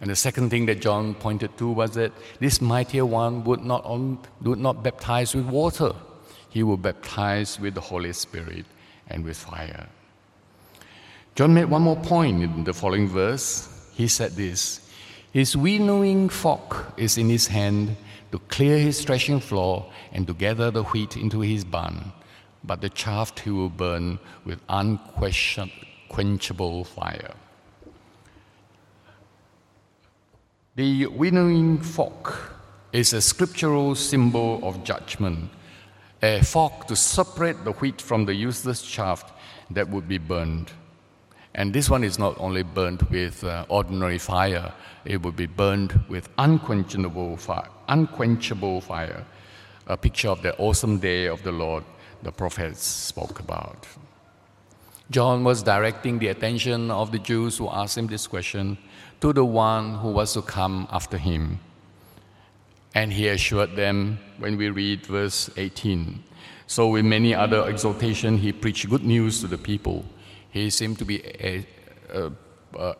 And 0.00 0.10
the 0.10 0.16
second 0.16 0.50
thing 0.50 0.66
that 0.66 0.80
John 0.80 1.14
pointed 1.14 1.56
to 1.58 1.68
was 1.70 1.92
that 1.92 2.12
this 2.40 2.60
mightier 2.60 3.06
one 3.06 3.44
would 3.44 3.64
not, 3.64 3.84
on, 3.84 4.18
would 4.42 4.58
not 4.58 4.82
baptize 4.82 5.34
with 5.34 5.46
water 5.46 5.92
he 6.54 6.62
would 6.62 6.82
baptize 6.82 7.58
with 7.58 7.74
the 7.74 7.80
Holy 7.80 8.12
Spirit 8.12 8.64
and 9.08 9.24
with 9.24 9.36
fire. 9.36 9.88
John 11.34 11.52
made 11.52 11.64
one 11.64 11.82
more 11.82 11.96
point 11.96 12.44
in 12.44 12.62
the 12.62 12.72
following 12.72 13.08
verse. 13.08 13.68
He 13.92 14.06
said 14.06 14.36
this 14.36 14.80
His 15.32 15.56
winnowing 15.56 16.28
fork 16.28 16.94
is 16.96 17.18
in 17.18 17.28
his 17.28 17.48
hand 17.48 17.96
to 18.30 18.38
clear 18.38 18.78
his 18.78 19.04
threshing 19.04 19.40
floor 19.40 19.90
and 20.12 20.28
to 20.28 20.32
gather 20.32 20.70
the 20.70 20.84
wheat 20.84 21.16
into 21.16 21.40
his 21.40 21.64
barn, 21.64 22.12
but 22.64 22.80
the 22.80 22.88
chaff 22.88 23.38
he 23.38 23.50
will 23.50 23.68
burn 23.68 24.18
with 24.44 24.60
unquenchable 24.68 25.68
fire. 26.84 27.34
The 30.76 31.06
winnowing 31.06 31.78
fork 31.78 32.52
is 32.92 33.12
a 33.12 33.20
scriptural 33.20 33.94
symbol 33.94 34.60
of 34.62 34.82
judgment 34.82 35.50
a 36.24 36.40
fork 36.42 36.86
to 36.86 36.96
separate 36.96 37.64
the 37.64 37.72
wheat 37.72 38.00
from 38.00 38.24
the 38.24 38.34
useless 38.34 38.80
chaff 38.80 39.34
that 39.70 39.86
would 39.90 40.08
be 40.08 40.16
burned. 40.16 40.72
And 41.54 41.70
this 41.70 41.90
one 41.90 42.02
is 42.02 42.18
not 42.18 42.34
only 42.38 42.62
burned 42.62 43.02
with 43.10 43.44
uh, 43.44 43.66
ordinary 43.68 44.16
fire, 44.16 44.72
it 45.04 45.22
would 45.22 45.36
be 45.36 45.44
burned 45.44 46.00
with 46.08 46.30
unquenchable 46.38 47.36
fire, 47.36 47.68
unquenchable 47.88 48.80
fire, 48.80 49.22
a 49.86 49.98
picture 49.98 50.30
of 50.30 50.40
the 50.40 50.56
awesome 50.56 50.98
day 50.98 51.26
of 51.26 51.42
the 51.42 51.52
Lord 51.52 51.84
the 52.24 52.32
prophets 52.32 52.82
spoke 52.82 53.38
about. 53.38 53.86
John 55.10 55.44
was 55.44 55.62
directing 55.62 56.18
the 56.18 56.28
attention 56.28 56.90
of 56.90 57.12
the 57.12 57.18
Jews 57.18 57.58
who 57.58 57.68
asked 57.68 57.98
him 57.98 58.06
this 58.06 58.26
question 58.26 58.78
to 59.20 59.32
the 59.32 59.44
one 59.44 59.96
who 59.98 60.08
was 60.08 60.32
to 60.32 60.42
come 60.42 60.88
after 60.90 61.18
him. 61.18 61.60
And 62.94 63.12
he 63.12 63.28
assured 63.28 63.76
them 63.76 64.18
when 64.38 64.56
we 64.56 64.70
read 64.70 65.06
verse 65.06 65.50
18. 65.56 66.24
So, 66.66 66.88
with 66.88 67.04
many 67.04 67.34
other 67.34 67.68
exhortation, 67.68 68.38
he 68.38 68.52
preached 68.52 68.88
good 68.88 69.04
news 69.04 69.40
to 69.40 69.46
the 69.46 69.58
people. 69.58 70.04
He 70.50 70.70
seemed 70.70 70.98
to 70.98 71.04
be 71.04 71.22
a, 71.22 71.66
a, 72.12 72.32
a, 72.78 72.94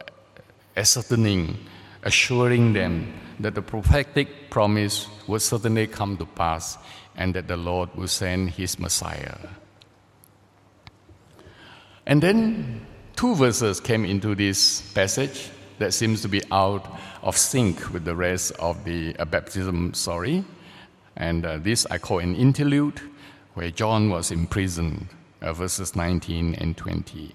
ascertaining, 0.76 1.56
assuring 2.04 2.72
them 2.74 3.12
that 3.40 3.54
the 3.54 3.62
prophetic 3.62 4.50
promise 4.50 5.08
would 5.26 5.42
certainly 5.42 5.86
come 5.86 6.16
to 6.16 6.26
pass 6.26 6.78
and 7.16 7.34
that 7.34 7.48
the 7.48 7.56
Lord 7.56 7.92
will 7.94 8.08
send 8.08 8.50
his 8.50 8.78
Messiah. 8.78 9.36
And 12.06 12.22
then 12.22 12.86
two 13.16 13.34
verses 13.34 13.80
came 13.80 14.04
into 14.04 14.34
this 14.34 14.82
passage 14.92 15.50
that 15.78 15.94
seems 15.94 16.22
to 16.22 16.28
be 16.28 16.42
out 16.52 16.86
of 17.22 17.36
sync 17.36 17.92
with 17.92 18.04
the 18.04 18.14
rest 18.14 18.52
of 18.58 18.84
the 18.84 19.16
uh, 19.18 19.24
baptism 19.24 19.94
story. 19.94 20.44
And 21.16 21.46
uh, 21.46 21.58
this 21.58 21.86
I 21.90 21.98
call 21.98 22.18
an 22.18 22.36
interlude 22.36 23.00
where 23.54 23.70
John 23.70 24.10
was 24.10 24.30
imprisoned, 24.30 25.08
uh, 25.40 25.52
verses 25.52 25.96
19 25.96 26.56
and 26.56 26.76
20. 26.76 27.34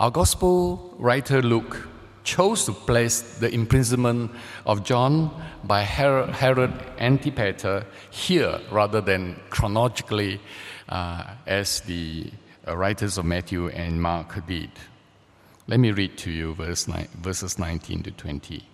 Our 0.00 0.10
gospel 0.10 0.94
writer 0.98 1.42
Luke 1.42 1.88
chose 2.24 2.64
to 2.66 2.72
place 2.72 3.20
the 3.38 3.52
imprisonment 3.52 4.30
of 4.66 4.84
John 4.84 5.30
by 5.64 5.82
Herod 5.82 6.72
Antipater 6.98 7.86
here 8.10 8.60
rather 8.70 9.00
than 9.00 9.40
chronologically 9.50 10.40
uh, 10.88 11.24
as 11.46 11.80
the 11.80 12.30
uh, 12.66 12.76
writers 12.76 13.18
of 13.18 13.24
Matthew 13.24 13.68
and 13.68 14.00
Mark 14.00 14.46
did. 14.46 14.70
Let 15.66 15.80
me 15.80 15.92
read 15.92 16.16
to 16.18 16.30
you 16.30 16.54
verse 16.54 16.88
nine, 16.88 17.08
verses 17.20 17.58
19 17.58 18.02
to 18.04 18.10
20. 18.10 18.64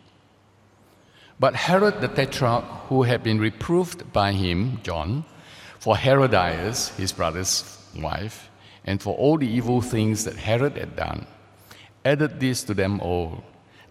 But 1.41 1.55
Herod 1.55 2.01
the 2.01 2.09
Tetrarch, 2.09 2.65
who 2.89 3.05
had 3.05 3.23
been 3.23 3.39
reproved 3.39 4.13
by 4.13 4.33
him, 4.33 4.81
John, 4.83 5.25
for 5.79 5.97
Herodias, 5.97 6.89
his 6.97 7.13
brother's 7.13 7.79
wife, 7.97 8.51
and 8.85 9.01
for 9.01 9.15
all 9.17 9.39
the 9.39 9.47
evil 9.47 9.81
things 9.81 10.25
that 10.25 10.37
Herod 10.37 10.77
had 10.77 10.97
done, 10.97 11.27
added 12.09 12.41
this 12.41 12.65
to 12.65 12.75
them 12.75 13.01
all 13.01 13.45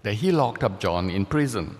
that 0.03 0.13
he 0.13 0.31
locked 0.31 0.63
up 0.63 0.79
John 0.79 1.09
in 1.09 1.25
prison. 1.25 1.77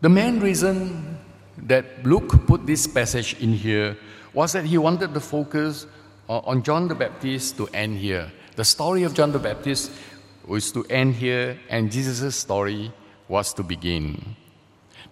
The 0.00 0.08
main 0.08 0.40
reason 0.40 1.18
that 1.66 2.04
Luke 2.04 2.46
put 2.46 2.66
this 2.66 2.86
passage 2.86 3.34
in 3.40 3.52
here 3.52 3.96
was 4.32 4.52
that 4.52 4.64
he 4.64 4.78
wanted 4.78 5.14
the 5.14 5.20
focus 5.20 5.86
on 6.28 6.62
John 6.62 6.88
the 6.88 6.94
Baptist 6.94 7.56
to 7.56 7.66
end 7.72 7.98
here. 7.98 8.30
The 8.56 8.64
story 8.64 9.02
of 9.04 9.14
John 9.14 9.32
the 9.32 9.38
Baptist 9.38 9.90
was 10.46 10.70
to 10.72 10.84
end 10.90 11.14
here, 11.14 11.58
and 11.68 11.90
Jesus' 11.90 12.36
story 12.36 12.92
was 13.28 13.52
to 13.54 13.62
begin. 13.62 14.36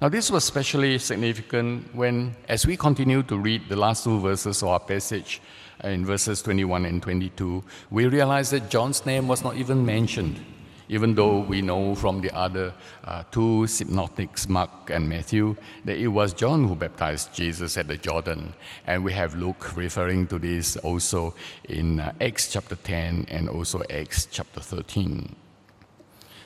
Now, 0.01 0.09
this 0.09 0.31
was 0.31 0.45
especially 0.45 0.99
significant 0.99 1.95
when, 1.95 2.37
as 2.49 2.67
we 2.67 2.77
continue 2.77 3.23
to 3.25 3.39
read 3.39 3.69
the 3.69 3.77
last 3.77 4.05
two 4.05 4.21
verses 4.21 4.63
of 4.63 4.69
our 4.69 4.81
passage, 4.81 5.41
in 5.85 6.07
verses 6.07 6.43
21 6.43 6.85
and 6.85 7.03
22, 7.03 7.63
we 7.91 8.07
realize 8.07 8.51
that 8.51 8.71
John's 8.71 9.05
name 9.07 9.29
was 9.29 9.43
not 9.45 9.57
even 9.57 9.85
mentioned 9.85 10.41
even 10.89 11.15
though 11.15 11.41
we 11.41 11.63
know 11.63 11.95
from 11.95 12.21
the 12.21 12.31
other 12.35 12.73
uh, 13.05 13.23
two 13.31 13.67
synoptics, 13.67 14.49
Mark 14.49 14.91
and 14.91 15.09
Matthew, 15.09 15.57
that 15.85 15.97
it 15.97 16.09
was 16.09 16.33
John 16.33 16.67
who 16.69 16.75
baptized 16.75 17.35
Jesus 17.35 17.77
at 17.77 17.89
the 17.89 17.97
Jordan. 17.97 18.55
And 18.87 19.05
we 19.05 19.13
have 19.13 19.35
Luke 19.35 19.77
referring 19.77 20.27
to 20.29 20.39
this 20.39 20.77
also 20.79 21.35
in 21.69 22.01
uh, 22.01 22.13
Acts 22.21 22.53
chapter 22.53 22.77
10 22.77 23.27
and 23.29 23.49
also 23.49 23.83
Acts 23.91 24.27
chapter 24.31 24.61
13. 24.61 25.35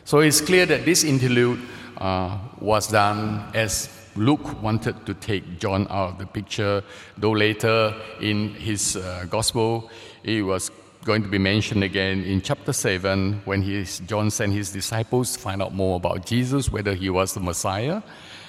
So 0.04 0.20
it's 0.20 0.40
clear 0.40 0.66
that 0.66 0.84
this 0.84 1.04
interlude 1.04 1.60
uh, 1.98 2.38
was 2.58 2.88
done 2.88 3.50
as 3.54 3.88
Luke 4.16 4.60
wanted 4.62 5.06
to 5.06 5.14
take 5.14 5.58
John 5.58 5.86
out 5.88 6.10
of 6.10 6.18
the 6.18 6.26
picture, 6.26 6.82
though 7.16 7.30
later 7.30 7.94
in 8.20 8.54
his 8.54 8.96
uh, 8.96 9.26
gospel, 9.30 9.90
it 10.24 10.42
was 10.42 10.70
going 11.04 11.22
to 11.22 11.28
be 11.28 11.38
mentioned 11.38 11.82
again 11.82 12.22
in 12.24 12.42
chapter 12.42 12.72
7 12.72 13.42
when 13.44 13.62
his, 13.62 14.00
John 14.00 14.30
sent 14.30 14.52
his 14.52 14.72
disciples 14.72 15.32
to 15.32 15.38
find 15.38 15.62
out 15.62 15.74
more 15.74 15.96
about 15.96 16.26
Jesus, 16.26 16.70
whether 16.70 16.94
he 16.94 17.08
was 17.08 17.34
the 17.34 17.40
Messiah. 17.40 18.02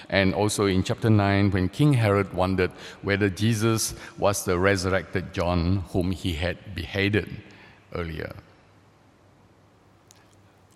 And 0.10 0.34
also 0.34 0.66
in 0.66 0.84
chapter 0.84 1.10
9, 1.10 1.52
when 1.52 1.70
King 1.70 1.94
Herod 1.94 2.34
wondered 2.34 2.72
whether 3.02 3.30
Jesus 3.30 3.96
was 4.18 4.44
the 4.44 4.60
resurrected 4.60 5.34
John 5.34 5.84
whom 5.90 6.12
he 6.12 6.34
had 6.34 6.76
beheaded 6.76 7.30
earlier. 7.96 8.36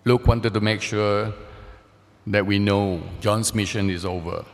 Luke 0.04 0.26
wanted 0.26 0.54
to 0.54 0.60
make 0.60 0.80
sure 0.80 1.34
that 2.28 2.46
we 2.46 2.58
know 2.58 3.02
John's 3.20 3.54
mission 3.54 3.90
is 3.90 4.04
over. 4.04 4.44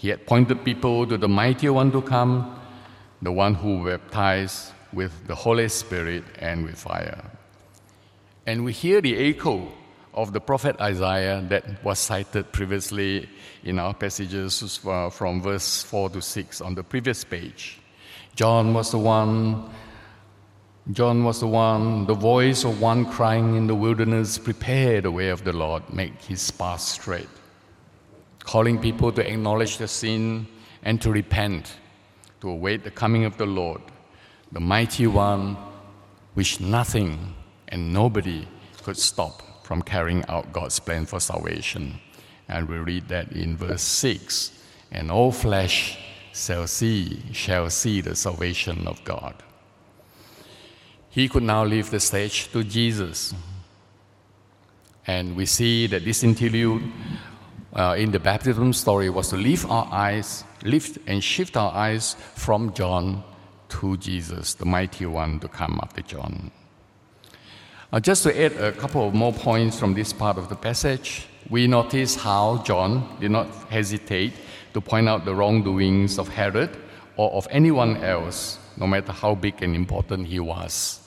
He 0.00 0.08
had 0.08 0.24
pointed 0.24 0.64
people 0.64 1.06
to 1.06 1.18
the 1.18 1.28
mightier 1.28 1.74
one 1.74 1.92
to 1.92 2.00
come, 2.00 2.58
the 3.20 3.30
one 3.30 3.54
who 3.54 3.84
baptized 3.84 4.72
with 4.94 5.26
the 5.26 5.34
Holy 5.34 5.68
Spirit 5.68 6.24
and 6.38 6.64
with 6.64 6.78
fire. 6.78 7.22
And 8.46 8.64
we 8.64 8.72
hear 8.72 9.02
the 9.02 9.14
echo 9.14 9.68
of 10.14 10.32
the 10.32 10.40
prophet 10.40 10.80
Isaiah 10.80 11.44
that 11.50 11.84
was 11.84 11.98
cited 11.98 12.50
previously 12.50 13.28
in 13.62 13.78
our 13.78 13.92
passages 13.92 14.80
uh, 14.86 15.10
from 15.10 15.42
verse 15.42 15.82
4 15.82 16.08
to 16.10 16.22
6 16.22 16.62
on 16.62 16.74
the 16.74 16.82
previous 16.82 17.22
page. 17.22 17.78
John 18.34 18.72
was 18.72 18.92
the 18.92 18.98
one 18.98 19.68
John 20.92 21.24
was 21.24 21.40
the 21.40 21.46
one, 21.46 22.06
the 22.06 22.14
voice 22.14 22.64
of 22.64 22.80
one 22.80 23.04
crying 23.04 23.54
in 23.54 23.66
the 23.66 23.74
wilderness, 23.74 24.38
prepare 24.38 25.02
the 25.02 25.10
way 25.10 25.28
of 25.28 25.44
the 25.44 25.52
Lord, 25.52 25.82
make 25.92 26.22
his 26.22 26.50
path 26.50 26.80
straight. 26.80 27.28
Calling 28.40 28.78
people 28.78 29.12
to 29.12 29.26
acknowledge 29.26 29.76
the 29.76 29.88
sin 29.88 30.46
and 30.82 31.00
to 31.02 31.12
repent, 31.12 31.76
to 32.40 32.50
await 32.50 32.84
the 32.84 32.90
coming 32.90 33.24
of 33.24 33.36
the 33.36 33.46
Lord, 33.46 33.82
the 34.52 34.60
mighty 34.60 35.06
one, 35.06 35.56
which 36.34 36.60
nothing 36.60 37.34
and 37.68 37.92
nobody 37.92 38.46
could 38.82 38.96
stop 38.96 39.64
from 39.64 39.82
carrying 39.82 40.24
out 40.26 40.52
God's 40.52 40.80
plan 40.80 41.06
for 41.06 41.20
salvation. 41.20 42.00
And 42.48 42.68
we 42.68 42.78
read 42.78 43.08
that 43.08 43.32
in 43.32 43.56
verse 43.56 43.82
6 43.82 44.52
and 44.90 45.10
all 45.10 45.30
flesh 45.30 45.98
shall 46.32 46.66
see, 46.66 47.22
shall 47.32 47.70
see 47.70 48.00
the 48.00 48.16
salvation 48.16 48.86
of 48.86 49.02
God. 49.04 49.34
He 51.10 51.28
could 51.28 51.42
now 51.42 51.64
leave 51.64 51.90
the 51.90 52.00
stage 52.00 52.50
to 52.52 52.64
Jesus. 52.64 53.34
And 55.06 55.36
we 55.36 55.46
see 55.46 55.86
that 55.88 56.04
this 56.04 56.22
interlude 56.22 56.82
uh, 57.74 57.94
in 57.96 58.10
the 58.10 58.18
baptism 58.18 58.72
story 58.72 59.10
was 59.10 59.28
to 59.28 59.36
lift 59.36 59.68
our 59.70 59.88
eyes, 59.92 60.44
lift 60.64 60.98
and 61.06 61.22
shift 61.22 61.56
our 61.56 61.72
eyes 61.72 62.16
from 62.34 62.72
John 62.74 63.22
to 63.68 63.96
Jesus, 63.96 64.54
the 64.54 64.64
mighty 64.64 65.06
one 65.06 65.38
to 65.40 65.48
come 65.48 65.78
after 65.82 66.02
John. 66.02 66.50
Uh, 67.92 68.00
just 68.00 68.22
to 68.24 68.40
add 68.40 68.52
a 68.52 68.72
couple 68.72 69.06
of 69.06 69.14
more 69.14 69.32
points 69.32 69.78
from 69.78 69.94
this 69.94 70.12
part 70.12 70.38
of 70.38 70.48
the 70.48 70.56
passage, 70.56 71.26
we 71.48 71.66
notice 71.66 72.14
how 72.14 72.62
John 72.64 73.16
did 73.20 73.30
not 73.30 73.52
hesitate 73.68 74.32
to 74.74 74.80
point 74.80 75.08
out 75.08 75.24
the 75.24 75.34
wrongdoings 75.34 76.18
of 76.18 76.28
Herod 76.28 76.70
or 77.16 77.32
of 77.32 77.48
anyone 77.50 77.96
else, 77.98 78.58
no 78.76 78.86
matter 78.86 79.12
how 79.12 79.34
big 79.34 79.62
and 79.62 79.74
important 79.74 80.26
he 80.26 80.38
was, 80.38 81.00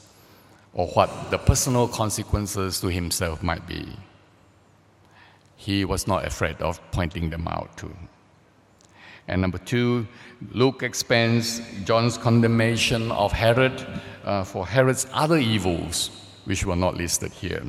or 0.74 0.88
what 0.88 1.32
the 1.32 1.38
personal 1.38 1.88
consequences 1.88 2.82
to 2.82 2.88
himself 2.88 3.42
might 3.42 3.66
be. 3.68 3.88
He 5.64 5.86
was 5.86 6.08
not 6.08 6.26
afraid 6.26 6.62
of 6.62 6.82
pointing 6.92 7.30
them 7.30 7.48
out 7.48 7.78
too. 7.78 7.96
And 9.30 9.42
number 9.42 9.58
two, 9.58 10.06
Luke 10.52 10.84
expands 10.84 11.62
John's 11.86 12.18
condemnation 12.18 13.10
of 13.14 13.32
Herod 13.32 13.88
uh, 14.26 14.44
for 14.44 14.68
Herod's 14.68 15.08
other 15.14 15.38
evils 15.38 16.10
which 16.44 16.66
were 16.66 16.76
not 16.76 16.98
listed 16.98 17.32
here, 17.32 17.64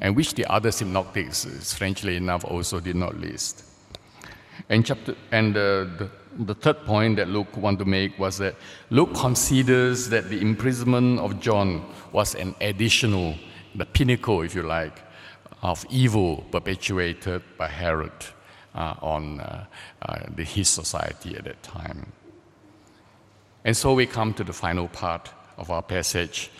and 0.00 0.16
which 0.16 0.32
the 0.32 0.46
other 0.46 0.70
synoptics, 0.72 1.46
strangely 1.60 2.16
enough, 2.16 2.46
also 2.46 2.80
did 2.80 2.96
not 2.96 3.20
list. 3.20 3.64
And, 4.70 4.86
chapter, 4.86 5.14
and 5.30 5.54
uh, 5.54 5.60
the, 5.98 6.10
the 6.38 6.54
third 6.54 6.86
point 6.86 7.16
that 7.16 7.28
Luke 7.28 7.54
wanted 7.58 7.80
to 7.80 7.84
make 7.84 8.18
was 8.18 8.38
that 8.38 8.54
Luke 8.88 9.14
considers 9.14 10.08
that 10.08 10.30
the 10.30 10.40
imprisonment 10.40 11.20
of 11.20 11.40
John 11.40 11.84
was 12.12 12.34
an 12.36 12.54
additional, 12.62 13.34
the 13.74 13.84
pinnacle, 13.84 14.40
if 14.40 14.54
you 14.54 14.62
like, 14.62 15.03
of 15.64 15.86
evil 15.88 16.44
perpetuated 16.52 17.42
by 17.56 17.66
Herod 17.66 18.12
uh, 18.74 18.94
on 19.00 19.40
uh, 19.40 19.64
uh, 20.02 20.18
his 20.36 20.68
society 20.68 21.36
at 21.36 21.44
that 21.44 21.62
time. 21.62 22.12
And 23.64 23.74
so 23.74 23.94
we 23.94 24.04
come 24.04 24.34
to 24.34 24.44
the 24.44 24.52
final 24.52 24.88
part 24.88 25.30
of 25.56 25.70
our 25.70 25.80
passage, 25.80 26.50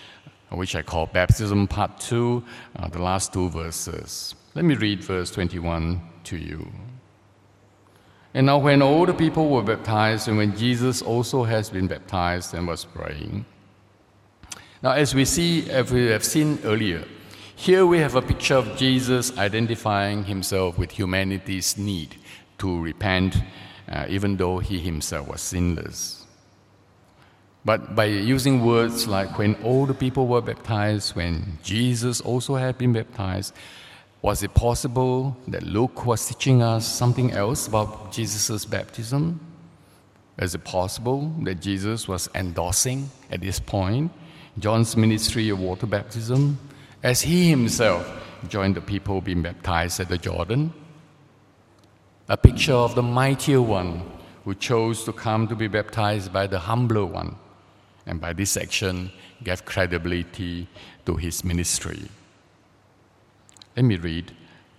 which 0.51 0.75
I 0.75 0.81
call 0.81 1.05
Baptism 1.05 1.69
Part 1.69 2.01
2, 2.01 2.43
uh, 2.77 2.89
the 2.89 3.03
last 3.03 3.35
two 3.35 3.51
verses. 3.51 4.35
Let 4.55 4.65
me 4.65 4.75
read 4.75 5.05
verse 5.05 5.31
21 5.31 6.01
to 6.25 6.39
you. 6.39 6.73
And 8.33 8.47
now, 8.47 8.59
when 8.59 8.81
all 8.81 9.05
the 9.05 9.13
people 9.13 9.51
were 9.51 9.63
baptized, 9.63 10.29
and 10.29 10.39
when 10.39 10.57
Jesus 10.57 11.03
also 11.03 11.45
has 11.45 11.69
been 11.69 11.87
baptized 11.87 12.55
and 12.55 12.67
was 12.67 12.85
praying. 12.85 13.45
Now, 14.83 14.93
as 14.93 15.15
we 15.15 15.25
see, 15.25 15.71
as 15.71 15.93
we 15.93 16.07
have 16.07 16.25
seen 16.25 16.59
earlier, 16.65 17.05
here 17.57 17.87
we 17.87 17.99
have 17.99 18.15
a 18.15 18.23
picture 18.23 18.57
of 18.57 18.77
Jesus 18.77 19.37
identifying 19.39 20.25
himself 20.25 20.77
with 20.77 20.91
humanity's 20.91 21.79
need 21.79 22.17
to 22.59 22.81
repent, 22.81 23.37
uh, 23.89 24.07
even 24.09 24.37
though 24.37 24.59
he 24.59 24.79
himself 24.79 25.29
was 25.29 25.41
sinless. 25.41 26.27
But 27.65 27.95
by 27.95 28.07
using 28.07 28.65
words 28.65 29.07
like 29.09 29.39
when 29.39 29.55
all 29.63 29.87
the 29.87 29.95
people 29.95 30.27
were 30.27 30.43
baptized, 30.43 31.17
when 31.17 31.59
Jesus 31.63 32.21
also 32.21 32.57
had 32.57 32.77
been 32.77 32.93
baptized, 32.93 33.55
was 34.21 34.43
it 34.43 34.55
possible 34.55 35.37
that 35.49 35.63
Luke 35.63 36.05
was 36.05 36.27
teaching 36.27 36.63
us 36.63 36.87
something 36.87 37.33
else 37.33 37.67
about 37.69 38.13
Jesus' 38.13 38.65
baptism? 38.65 39.41
Is 40.39 40.55
it 40.55 40.65
possible 40.65 41.33
that 41.43 41.61
Jesus 41.61 42.09
was 42.09 42.29
endorsing 42.35 43.11
at 43.31 43.41
this 43.41 43.61
point 43.61 44.11
John's 44.59 44.97
ministry 44.97 45.49
of 45.49 45.59
water 45.59 45.87
baptism 45.87 46.59
as 47.05 47.21
he 47.21 47.51
himself 47.51 48.11
joined 48.49 48.75
the 48.75 48.81
people 48.81 49.21
being 49.21 49.43
baptized 49.43 50.01
at 50.01 50.09
the 50.09 50.19
Jordan? 50.19 50.73
A 52.29 52.37
picture 52.37 52.73
of 52.73 52.95
the 52.95 53.03
mightier 53.03 53.61
one 53.61 54.03
who 54.45 54.55
chose 54.55 55.05
to 55.05 55.13
come 55.13 55.47
to 55.47 55.55
be 55.55 55.69
baptized 55.69 56.33
by 56.33 56.47
the 56.47 56.59
humbler 56.59 57.05
one 57.05 57.37
and 58.07 58.21
by 58.21 58.33
this 58.33 58.57
action 58.57 59.13
gave 59.43 59.65
credibility 59.67 60.67
to 61.05 61.17
his 61.17 61.45
ministry. 61.45 62.09
Let 63.77 63.85
me 63.85 63.97
read, 63.97 64.33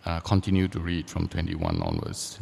uh, 0.06 0.20
continue 0.22 0.68
to 0.70 0.80
read 0.80 1.08
from 1.08 1.28
21 1.28 1.80
onwards. 1.82 2.40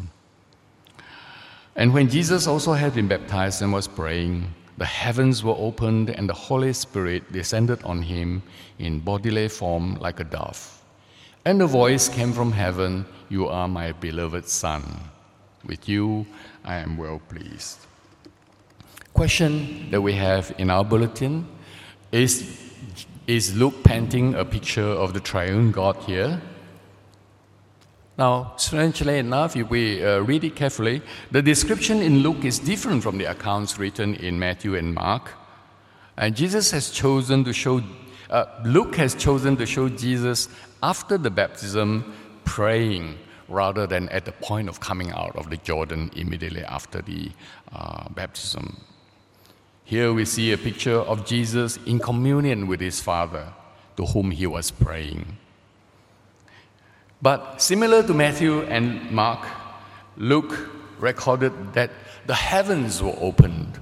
And 1.75 1.93
when 1.93 2.09
Jesus 2.09 2.47
also 2.47 2.71
had 2.73 2.95
been 2.95 3.09
baptized 3.09 3.61
and 3.61 3.73
was 3.73 3.87
praying, 3.87 4.53
the 4.77 4.85
heavens 4.85 5.43
were 5.43 5.55
opened 5.57 6.09
and 6.09 6.29
the 6.29 6.33
Holy 6.33 6.73
Spirit 6.73 7.31
descended 7.31 7.83
on 7.83 8.01
him 8.01 8.43
in 8.79 8.99
bodily 8.99 9.47
form 9.47 9.95
like 9.95 10.19
a 10.19 10.23
dove. 10.23 10.81
And 11.45 11.61
a 11.61 11.67
voice 11.67 12.09
came 12.09 12.33
from 12.33 12.51
heaven 12.51 13.05
You 13.29 13.47
are 13.47 13.67
my 13.67 13.91
beloved 13.91 14.47
Son. 14.47 14.83
With 15.65 15.87
you 15.87 16.25
I 16.63 16.75
am 16.75 16.97
well 16.97 17.21
pleased 17.29 17.79
question 19.13 19.89
that 19.91 20.01
we 20.01 20.13
have 20.13 20.53
in 20.57 20.69
our 20.69 20.83
bulletin 20.83 21.47
is 22.11 22.59
Is 23.25 23.55
Luke 23.55 23.83
painting 23.83 24.35
a 24.35 24.43
picture 24.43 24.91
of 25.03 25.13
the 25.13 25.19
triune 25.21 25.71
God 25.71 25.95
here? 26.05 26.41
Now, 28.17 28.53
strangely 28.57 29.17
enough, 29.17 29.55
if 29.55 29.69
we 29.69 30.03
uh, 30.03 30.19
read 30.19 30.43
it 30.43 30.55
carefully, 30.55 31.01
the 31.31 31.41
description 31.41 32.01
in 32.01 32.19
Luke 32.19 32.45
is 32.45 32.59
different 32.59 33.01
from 33.01 33.17
the 33.17 33.25
accounts 33.25 33.79
written 33.79 34.13
in 34.15 34.37
Matthew 34.37 34.75
and 34.75 34.93
Mark. 34.93 35.31
And 36.17 36.35
Jesus 36.35 36.69
has 36.71 36.91
chosen 36.91 37.43
to 37.43 37.53
show, 37.53 37.81
uh, 38.29 38.45
Luke 38.65 38.95
has 38.97 39.15
chosen 39.15 39.57
to 39.57 39.65
show 39.65 39.89
Jesus 39.89 40.47
after 40.83 41.17
the 41.17 41.31
baptism 41.31 42.13
praying 42.45 43.17
rather 43.49 43.87
than 43.87 44.09
at 44.09 44.25
the 44.25 44.31
point 44.31 44.69
of 44.69 44.79
coming 44.79 45.11
out 45.11 45.35
of 45.35 45.49
the 45.49 45.57
Jordan 45.57 46.11
immediately 46.15 46.63
after 46.63 47.01
the 47.01 47.31
uh, 47.73 48.07
baptism. 48.09 48.77
Here 49.85 50.13
we 50.13 50.25
see 50.25 50.51
a 50.51 50.57
picture 50.57 50.99
of 50.99 51.25
Jesus 51.25 51.77
in 51.85 51.99
communion 51.99 52.67
with 52.67 52.79
his 52.79 53.01
Father, 53.01 53.51
to 53.97 54.05
whom 54.05 54.31
he 54.31 54.47
was 54.47 54.71
praying. 54.71 55.37
But 57.23 57.61
similar 57.61 58.03
to 58.03 58.13
Matthew 58.13 58.63
and 58.63 59.09
Mark, 59.09 59.47
Luke 60.17 60.69
recorded 60.99 61.53
that 61.73 61.89
the 62.25 62.35
heavens 62.35 63.01
were 63.01 63.15
opened. 63.17 63.79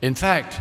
In 0.00 0.14
fact, 0.14 0.58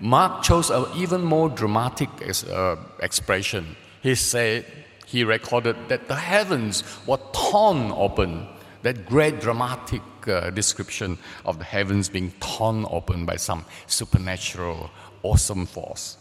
Mark 0.00 0.42
chose 0.42 0.70
an 0.70 0.86
even 0.96 1.22
more 1.22 1.50
dramatic 1.50 2.08
uh, 2.50 2.76
expression. 3.00 3.76
He 4.02 4.14
said, 4.14 4.64
he 5.06 5.22
recorded 5.22 5.76
that 5.88 6.08
the 6.08 6.16
heavens 6.16 6.82
were 7.06 7.20
torn 7.34 7.92
open. 7.92 8.48
That 8.80 9.04
great 9.04 9.40
dramatic 9.40 10.00
uh, 10.26 10.48
description 10.48 11.18
of 11.44 11.58
the 11.58 11.64
heavens 11.64 12.08
being 12.08 12.32
torn 12.40 12.86
open 12.88 13.26
by 13.26 13.36
some 13.36 13.66
supernatural, 13.86 14.90
awesome 15.22 15.66
force. 15.66 16.16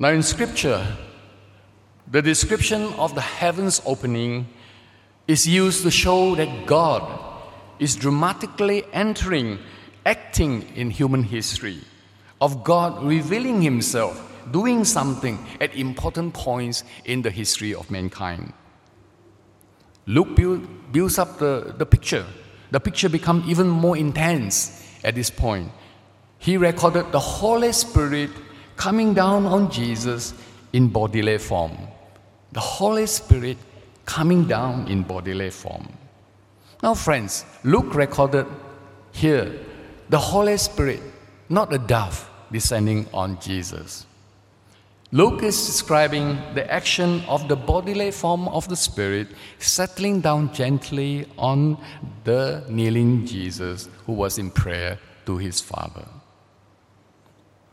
Now, 0.00 0.08
in 0.08 0.24
Scripture, 0.24 0.84
the 2.10 2.22
description 2.22 2.92
of 2.94 3.14
the 3.14 3.20
heavens 3.20 3.82
opening 3.84 4.46
is 5.26 5.46
used 5.46 5.82
to 5.82 5.90
show 5.90 6.34
that 6.36 6.66
God 6.66 7.02
is 7.78 7.96
dramatically 7.96 8.84
entering, 8.92 9.58
acting 10.04 10.62
in 10.76 10.90
human 10.90 11.24
history, 11.24 11.80
of 12.40 12.62
God 12.62 13.02
revealing 13.02 13.60
Himself 13.60 14.22
doing 14.52 14.84
something 14.84 15.38
at 15.60 15.74
important 15.74 16.32
points 16.32 16.84
in 17.04 17.22
the 17.22 17.30
history 17.30 17.74
of 17.74 17.90
mankind. 17.90 18.52
Luke 20.06 20.36
build, 20.36 20.92
builds 20.92 21.18
up 21.18 21.38
the, 21.38 21.74
the 21.76 21.86
picture. 21.86 22.24
The 22.70 22.78
picture 22.78 23.08
becomes 23.08 23.48
even 23.48 23.68
more 23.68 23.96
intense 23.96 24.88
at 25.02 25.16
this 25.16 25.30
point. 25.30 25.72
He 26.38 26.56
recorded 26.56 27.10
the 27.10 27.18
Holy 27.18 27.72
Spirit 27.72 28.30
coming 28.76 29.14
down 29.14 29.46
on 29.46 29.70
Jesus 29.70 30.34
in 30.72 30.88
bodily 30.88 31.38
form. 31.38 31.76
The 32.56 32.62
Holy 32.62 33.04
Spirit 33.04 33.58
coming 34.06 34.46
down 34.48 34.88
in 34.88 35.02
bodily 35.02 35.50
form. 35.50 35.90
Now, 36.82 36.94
friends, 36.94 37.44
Luke 37.64 37.94
recorded 37.94 38.46
here 39.12 39.52
the 40.08 40.18
Holy 40.18 40.56
Spirit, 40.56 41.02
not 41.50 41.70
a 41.74 41.76
dove 41.76 42.30
descending 42.50 43.06
on 43.12 43.38
Jesus. 43.40 44.06
Luke 45.12 45.42
is 45.42 45.66
describing 45.66 46.38
the 46.54 46.64
action 46.72 47.20
of 47.28 47.46
the 47.46 47.56
bodily 47.56 48.10
form 48.10 48.48
of 48.48 48.66
the 48.68 48.76
Spirit 48.76 49.28
settling 49.58 50.22
down 50.22 50.50
gently 50.54 51.26
on 51.36 51.76
the 52.24 52.64
kneeling 52.70 53.26
Jesus 53.26 53.90
who 54.06 54.14
was 54.14 54.38
in 54.38 54.50
prayer 54.50 54.98
to 55.26 55.36
his 55.36 55.60
Father. 55.60 56.08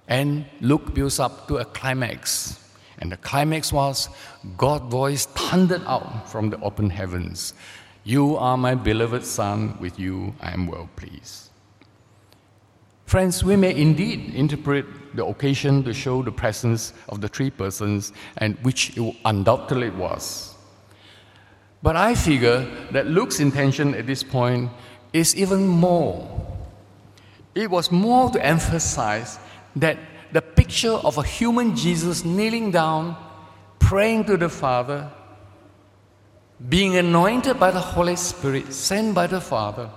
And 0.10 0.46
Luke 0.60 0.94
builds 0.94 1.22
up 1.22 1.48
to 1.48 1.60
a 1.60 1.64
climax. 1.64 2.60
And 3.00 3.12
the 3.12 3.18
climax 3.18 3.74
was 3.74 4.10
God's 4.58 4.92
voice 4.92 5.26
thundered 5.26 5.84
out 5.86 6.30
from 6.30 6.50
the 6.50 6.60
open 6.62 6.90
heavens 6.90 7.54
You 8.04 8.36
are 8.36 8.58
my 8.58 8.76
beloved 8.76 9.26
Son, 9.26 9.78
with 9.80 9.98
you 9.98 10.36
I 10.42 10.52
am 10.52 10.68
well 10.68 10.90
pleased. 10.96 11.50
Friends, 13.06 13.44
we 13.44 13.56
may 13.56 13.76
indeed 13.76 14.34
interpret 14.34 14.86
the 15.16 15.26
occasion 15.26 15.84
to 15.84 15.94
show 15.94 16.24
the 16.24 16.32
presence 16.32 16.94
of 17.10 17.22
the 17.22 17.28
three 17.28 17.52
persons, 17.52 18.12
and 18.38 18.58
which 18.64 18.98
undoubtedly 18.98 18.98
it 18.98 19.16
undoubtedly 19.26 19.90
was. 19.92 20.56
But 21.84 21.96
I 21.96 22.16
figure 22.16 22.66
that 22.92 23.08
Luke's 23.08 23.40
intention 23.40 23.94
at 23.94 24.08
this 24.08 24.24
point 24.24 24.72
is 25.12 25.36
even 25.36 25.68
more. 25.68 26.28
It 27.54 27.70
was 27.70 27.92
more 27.92 28.32
to 28.32 28.44
emphasize 28.44 29.38
that 29.76 29.98
picture 30.64 30.98
of 31.10 31.18
a 31.18 31.24
human 31.24 31.76
Jesus 31.76 32.24
kneeling 32.24 32.72
down, 32.72 33.18
praying 33.80 34.24
to 34.24 34.38
the 34.38 34.48
Father, 34.48 35.12
being 36.70 36.96
anointed 36.96 37.60
by 37.60 37.70
the 37.70 37.82
Holy 37.82 38.16
Spirit, 38.16 38.72
sent 38.72 39.14
by 39.14 39.28
the 39.28 39.42
Father, 39.42 39.90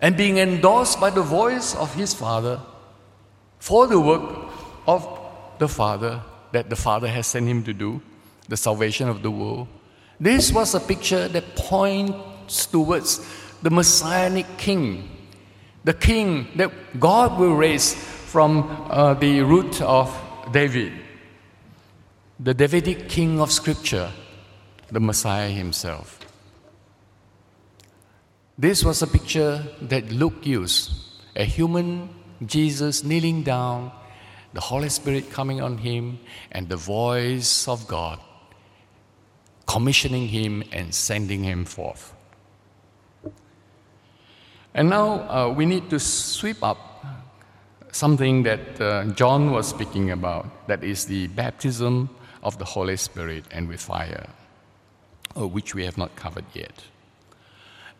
and 0.00 0.16
being 0.16 0.38
endorsed 0.38 0.98
by 0.98 1.10
the 1.10 1.20
voice 1.20 1.74
of 1.76 1.94
his 1.94 2.14
Father 2.14 2.58
for 3.58 3.86
the 3.86 4.00
work 4.00 4.48
of 4.86 5.06
the 5.58 5.68
Father 5.68 6.22
that 6.52 6.70
the 6.70 6.76
Father 6.76 7.08
has 7.08 7.26
sent 7.26 7.46
him 7.46 7.62
to 7.62 7.74
do, 7.74 8.00
the 8.48 8.56
salvation 8.56 9.10
of 9.10 9.20
the 9.20 9.30
world. 9.30 9.68
This 10.18 10.52
was 10.52 10.74
a 10.74 10.80
picture 10.80 11.28
that 11.28 11.54
points 11.54 12.64
towards 12.64 13.20
the 13.60 13.68
Messianic 13.68 14.46
King, 14.56 15.06
the 15.84 15.92
King 15.92 16.48
that 16.56 16.72
God 16.98 17.38
will 17.38 17.54
raise 17.54 18.15
from 18.26 18.68
uh, 18.90 19.14
the 19.14 19.40
root 19.40 19.80
of 19.80 20.10
David, 20.52 20.92
the 22.40 22.52
Davidic 22.52 23.08
King 23.08 23.40
of 23.40 23.52
Scripture, 23.52 24.10
the 24.90 25.00
Messiah 25.00 25.48
himself. 25.48 26.18
This 28.58 28.84
was 28.84 29.00
a 29.02 29.06
picture 29.06 29.62
that 29.82 30.10
Luke 30.10 30.44
used 30.44 30.92
a 31.36 31.44
human 31.44 32.08
Jesus 32.44 33.04
kneeling 33.04 33.42
down, 33.42 33.92
the 34.54 34.60
Holy 34.60 34.88
Spirit 34.88 35.30
coming 35.30 35.60
on 35.62 35.78
him, 35.78 36.18
and 36.50 36.68
the 36.68 36.76
voice 36.76 37.68
of 37.68 37.86
God 37.86 38.18
commissioning 39.66 40.28
him 40.28 40.64
and 40.72 40.94
sending 40.94 41.44
him 41.44 41.64
forth. 41.64 42.12
And 44.74 44.90
now 44.90 45.28
uh, 45.28 45.48
we 45.52 45.64
need 45.64 45.90
to 45.90 46.00
sweep 46.00 46.62
up 46.62 46.85
something 47.96 48.42
that 48.44 48.80
uh, 48.80 49.04
John 49.14 49.50
was 49.50 49.68
speaking 49.68 50.10
about 50.10 50.68
that 50.68 50.84
is 50.84 51.06
the 51.06 51.26
baptism 51.28 52.10
of 52.42 52.58
the 52.58 52.64
Holy 52.64 52.96
Spirit 52.96 53.44
and 53.50 53.68
with 53.68 53.80
fire, 53.80 54.28
uh, 55.36 55.46
which 55.48 55.74
we 55.74 55.84
have 55.84 55.98
not 55.98 56.14
covered 56.16 56.44
yet. 56.54 56.84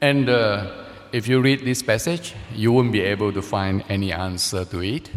And 0.00 0.28
uh, 0.28 0.84
if 1.12 1.26
you 1.26 1.40
read 1.40 1.64
this 1.64 1.82
passage, 1.82 2.34
you 2.54 2.72
won't 2.72 2.92
be 2.92 3.00
able 3.00 3.32
to 3.32 3.42
find 3.42 3.84
any 3.88 4.12
answer 4.12 4.64
to 4.66 4.82
it. 4.82 5.10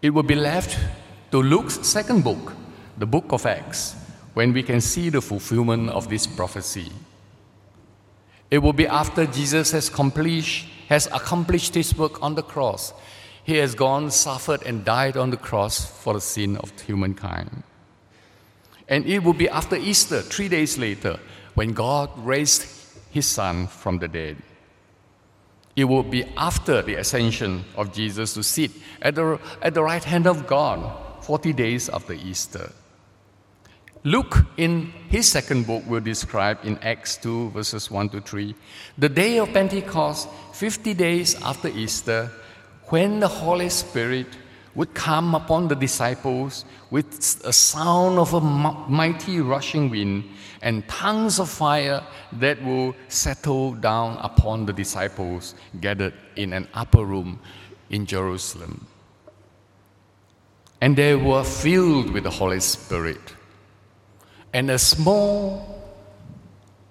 It 0.00 0.10
will 0.10 0.22
be 0.22 0.34
left 0.34 0.78
to 1.30 1.42
Luke's 1.42 1.86
second 1.86 2.22
book, 2.22 2.52
the 2.98 3.06
book 3.06 3.32
of 3.32 3.46
Acts, 3.46 3.96
when 4.34 4.52
we 4.52 4.62
can 4.62 4.80
see 4.80 5.10
the 5.10 5.20
fulfillment 5.20 5.90
of 5.90 6.08
this 6.08 6.26
prophecy. 6.26 6.90
It 8.50 8.58
will 8.58 8.72
be 8.72 8.86
after 8.86 9.26
Jesus 9.26 9.72
has 9.72 9.90
has 10.88 11.06
accomplished 11.06 11.74
his 11.74 11.96
work 11.96 12.22
on 12.22 12.34
the 12.34 12.42
cross. 12.42 12.92
He 13.44 13.56
has 13.56 13.74
gone, 13.74 14.10
suffered, 14.10 14.62
and 14.62 14.84
died 14.84 15.16
on 15.16 15.30
the 15.30 15.36
cross 15.36 15.84
for 15.84 16.14
the 16.14 16.20
sin 16.20 16.56
of 16.56 16.78
humankind. 16.80 17.62
And 18.88 19.06
it 19.06 19.22
will 19.22 19.32
be 19.32 19.48
after 19.48 19.76
Easter, 19.76 20.20
three 20.20 20.48
days 20.48 20.78
later, 20.78 21.18
when 21.54 21.72
God 21.72 22.10
raised 22.18 22.66
his 23.10 23.26
son 23.26 23.66
from 23.66 23.98
the 23.98 24.08
dead. 24.08 24.36
It 25.74 25.84
will 25.84 26.02
be 26.02 26.24
after 26.36 26.82
the 26.82 26.96
ascension 26.96 27.64
of 27.76 27.92
Jesus 27.92 28.34
to 28.34 28.42
sit 28.42 28.70
at 29.00 29.14
the, 29.14 29.40
at 29.62 29.74
the 29.74 29.82
right 29.82 30.04
hand 30.04 30.26
of 30.26 30.46
God, 30.46 31.24
40 31.24 31.52
days 31.52 31.88
after 31.88 32.12
Easter. 32.12 32.72
Luke, 34.04 34.44
in 34.56 34.92
his 35.08 35.28
second 35.28 35.66
book, 35.66 35.84
will 35.86 36.00
describe 36.00 36.58
in 36.64 36.76
Acts 36.78 37.16
2, 37.18 37.50
verses 37.50 37.90
1 37.90 38.08
to 38.10 38.20
3, 38.20 38.54
the 38.98 39.08
day 39.08 39.38
of 39.38 39.52
Pentecost, 39.52 40.28
50 40.52 40.92
days 40.94 41.40
after 41.40 41.68
Easter, 41.68 42.30
when 42.92 43.20
the 43.20 43.28
Holy 43.28 43.70
Spirit 43.70 44.26
would 44.74 44.92
come 44.92 45.34
upon 45.34 45.66
the 45.66 45.74
disciples 45.74 46.66
with 46.90 47.40
a 47.46 47.52
sound 47.52 48.18
of 48.18 48.34
a 48.34 48.40
mighty 48.42 49.40
rushing 49.40 49.88
wind 49.88 50.22
and 50.60 50.86
tongues 50.88 51.40
of 51.40 51.48
fire 51.48 52.02
that 52.32 52.62
will 52.62 52.94
settle 53.08 53.72
down 53.72 54.18
upon 54.20 54.66
the 54.66 54.74
disciples 54.74 55.54
gathered 55.80 56.12
in 56.36 56.52
an 56.52 56.68
upper 56.74 57.02
room 57.02 57.40
in 57.88 58.04
Jerusalem. 58.04 58.86
And 60.82 60.94
they 60.94 61.14
were 61.14 61.44
filled 61.44 62.10
with 62.10 62.24
the 62.24 62.30
Holy 62.30 62.60
Spirit. 62.60 63.36
And 64.52 64.70
a 64.70 64.78
small, 64.78 65.82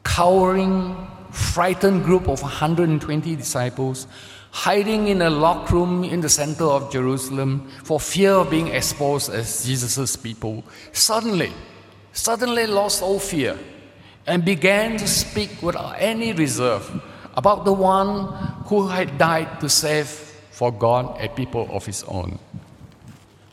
cowering, 0.03 0.95
frightened 1.29 2.03
group 2.03 2.27
of 2.27 2.41
120 2.41 3.35
disciples 3.35 4.07
hiding 4.51 5.07
in 5.07 5.21
a 5.21 5.29
locked 5.29 5.71
room 5.71 6.03
in 6.03 6.21
the 6.21 6.29
center 6.29 6.65
of 6.65 6.91
Jerusalem 6.91 7.69
for 7.83 7.99
fear 7.99 8.31
of 8.31 8.49
being 8.49 8.67
exposed 8.67 9.31
as 9.31 9.65
Jesus' 9.65 10.15
people, 10.15 10.63
suddenly, 10.91 11.51
suddenly 12.13 12.67
lost 12.67 13.01
all 13.01 13.19
fear 13.19 13.57
and 14.27 14.45
began 14.45 14.97
to 14.97 15.07
speak 15.07 15.61
without 15.61 15.95
any 15.97 16.33
reserve 16.33 17.01
about 17.35 17.65
the 17.65 17.73
one 17.73 18.27
who 18.65 18.87
had 18.87 19.17
died 19.17 19.59
to 19.61 19.69
save 19.69 20.07
for 20.51 20.71
God 20.71 21.19
a 21.19 21.29
people 21.29 21.67
of 21.71 21.85
his 21.85 22.03
own. 22.03 22.37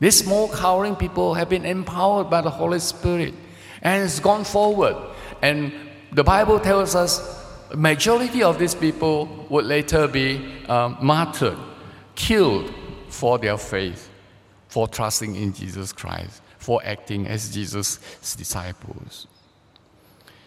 These 0.00 0.24
small 0.24 0.48
cowering 0.48 0.96
people 0.96 1.34
have 1.34 1.48
been 1.48 1.64
empowered 1.64 2.28
by 2.28 2.40
the 2.40 2.50
Holy 2.50 2.80
Spirit 2.80 3.34
and 3.82 4.02
has 4.02 4.20
gone 4.20 4.44
forward. 4.44 4.96
And 5.42 5.72
the 6.12 6.24
Bible 6.24 6.60
tells 6.60 6.94
us 6.94 7.37
majority 7.76 8.42
of 8.42 8.58
these 8.58 8.74
people 8.74 9.46
would 9.48 9.64
later 9.64 10.08
be 10.08 10.64
um, 10.68 10.96
martyred, 11.00 11.58
killed 12.14 12.72
for 13.08 13.38
their 13.38 13.58
faith, 13.58 14.10
for 14.68 14.88
trusting 14.88 15.34
in 15.34 15.52
Jesus 15.52 15.92
Christ, 15.92 16.42
for 16.58 16.80
acting 16.84 17.26
as 17.26 17.52
Jesus' 17.52 17.98
disciples. 18.36 19.26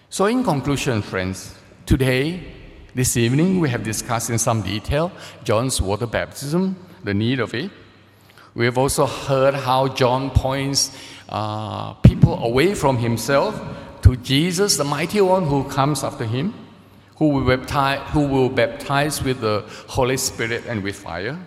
So, 0.09 0.25
in 0.25 0.43
conclusion, 0.43 1.01
friends, 1.01 1.55
today, 1.85 2.43
this 2.93 3.15
evening, 3.15 3.59
we 3.59 3.69
have 3.69 3.83
discussed 3.83 4.29
in 4.29 4.37
some 4.37 4.61
detail 4.61 5.11
John's 5.43 5.81
water 5.81 6.07
baptism, 6.07 6.75
the 7.03 7.13
need 7.13 7.39
of 7.39 7.53
it. 7.53 7.71
We 8.53 8.65
have 8.65 8.77
also 8.77 9.05
heard 9.05 9.53
how 9.53 9.87
John 9.87 10.29
points 10.29 10.91
uh, 11.29 11.93
people 11.93 12.43
away 12.43 12.75
from 12.75 12.97
himself 12.97 13.59
to 14.01 14.17
Jesus, 14.17 14.75
the 14.75 14.83
mighty 14.83 15.21
one 15.21 15.45
who 15.45 15.63
comes 15.63 16.03
after 16.03 16.25
him, 16.25 16.53
who 17.21 17.27
will, 17.27 17.45
baptize, 17.45 17.99
who 18.13 18.25
will 18.25 18.49
baptize 18.49 19.21
with 19.21 19.41
the 19.41 19.63
Holy 19.87 20.17
Spirit 20.17 20.63
and 20.65 20.81
with 20.81 20.95
fire. 20.95 21.37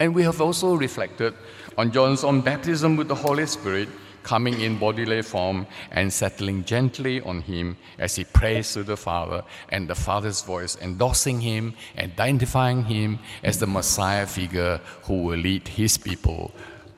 And 0.00 0.14
we 0.14 0.22
have 0.22 0.40
also 0.40 0.72
reflected 0.72 1.34
on 1.76 1.92
John's 1.92 2.24
own 2.24 2.40
baptism 2.40 2.96
with 2.96 3.08
the 3.08 3.14
Holy 3.14 3.44
Spirit 3.44 3.90
coming 4.22 4.58
in 4.58 4.78
bodily 4.78 5.20
form 5.20 5.66
and 5.90 6.10
settling 6.10 6.64
gently 6.64 7.20
on 7.20 7.42
him 7.42 7.76
as 7.98 8.16
he 8.16 8.24
prays 8.24 8.72
to 8.72 8.82
the 8.82 8.96
Father, 8.96 9.44
and 9.68 9.86
the 9.86 9.94
Father's 9.94 10.40
voice 10.40 10.78
endorsing 10.80 11.42
him, 11.42 11.74
identifying 11.98 12.84
him 12.84 13.18
as 13.44 13.58
the 13.58 13.66
Messiah 13.66 14.26
figure 14.26 14.80
who 15.02 15.24
will 15.24 15.38
lead 15.38 15.68
his 15.68 15.98
people 15.98 16.52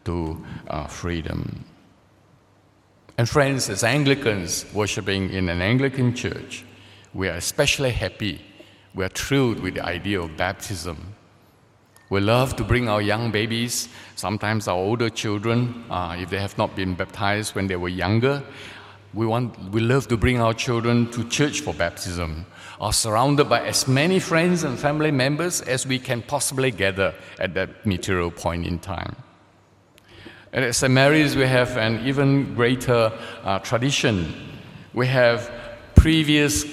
to 0.04 0.40
uh, 0.68 0.86
freedom. 0.86 1.64
And 3.18 3.28
friends, 3.28 3.68
as 3.68 3.82
Anglicans 3.82 4.66
worshiping 4.72 5.30
in 5.30 5.48
an 5.48 5.60
Anglican 5.60 6.14
church, 6.14 6.64
we 7.14 7.28
are 7.28 7.36
especially 7.36 7.90
happy. 7.90 8.40
We 8.94 9.04
are 9.04 9.08
thrilled 9.08 9.60
with 9.60 9.74
the 9.74 9.84
idea 9.84 10.20
of 10.20 10.36
baptism 10.36 11.14
we 12.10 12.20
love 12.20 12.54
to 12.56 12.64
bring 12.64 12.88
our 12.88 13.00
young 13.00 13.32
babies, 13.32 13.88
sometimes 14.14 14.68
our 14.68 14.76
older 14.76 15.08
children, 15.08 15.84
uh, 15.90 16.16
if 16.18 16.28
they 16.30 16.38
have 16.38 16.56
not 16.58 16.76
been 16.76 16.94
baptized 16.94 17.54
when 17.54 17.66
they 17.66 17.76
were 17.76 17.88
younger. 17.88 18.42
We, 19.14 19.26
want, 19.26 19.58
we 19.72 19.80
love 19.80 20.06
to 20.08 20.16
bring 20.16 20.40
our 20.40 20.52
children 20.52 21.10
to 21.12 21.24
church 21.28 21.62
for 21.62 21.72
baptism, 21.72 22.46
are 22.80 22.92
surrounded 22.92 23.48
by 23.48 23.66
as 23.66 23.88
many 23.88 24.20
friends 24.20 24.64
and 24.64 24.78
family 24.78 25.10
members 25.10 25.62
as 25.62 25.86
we 25.86 25.98
can 25.98 26.20
possibly 26.22 26.70
gather 26.70 27.14
at 27.40 27.54
that 27.54 27.86
material 27.86 28.30
point 28.30 28.66
in 28.66 28.78
time. 28.78 29.16
And 30.52 30.64
at 30.64 30.74
St. 30.74 30.92
Mary's, 30.92 31.34
we 31.34 31.46
have 31.46 31.76
an 31.76 32.06
even 32.06 32.54
greater 32.54 33.12
uh, 33.42 33.58
tradition. 33.60 34.32
We 34.92 35.06
have 35.06 35.50
previous 35.96 36.64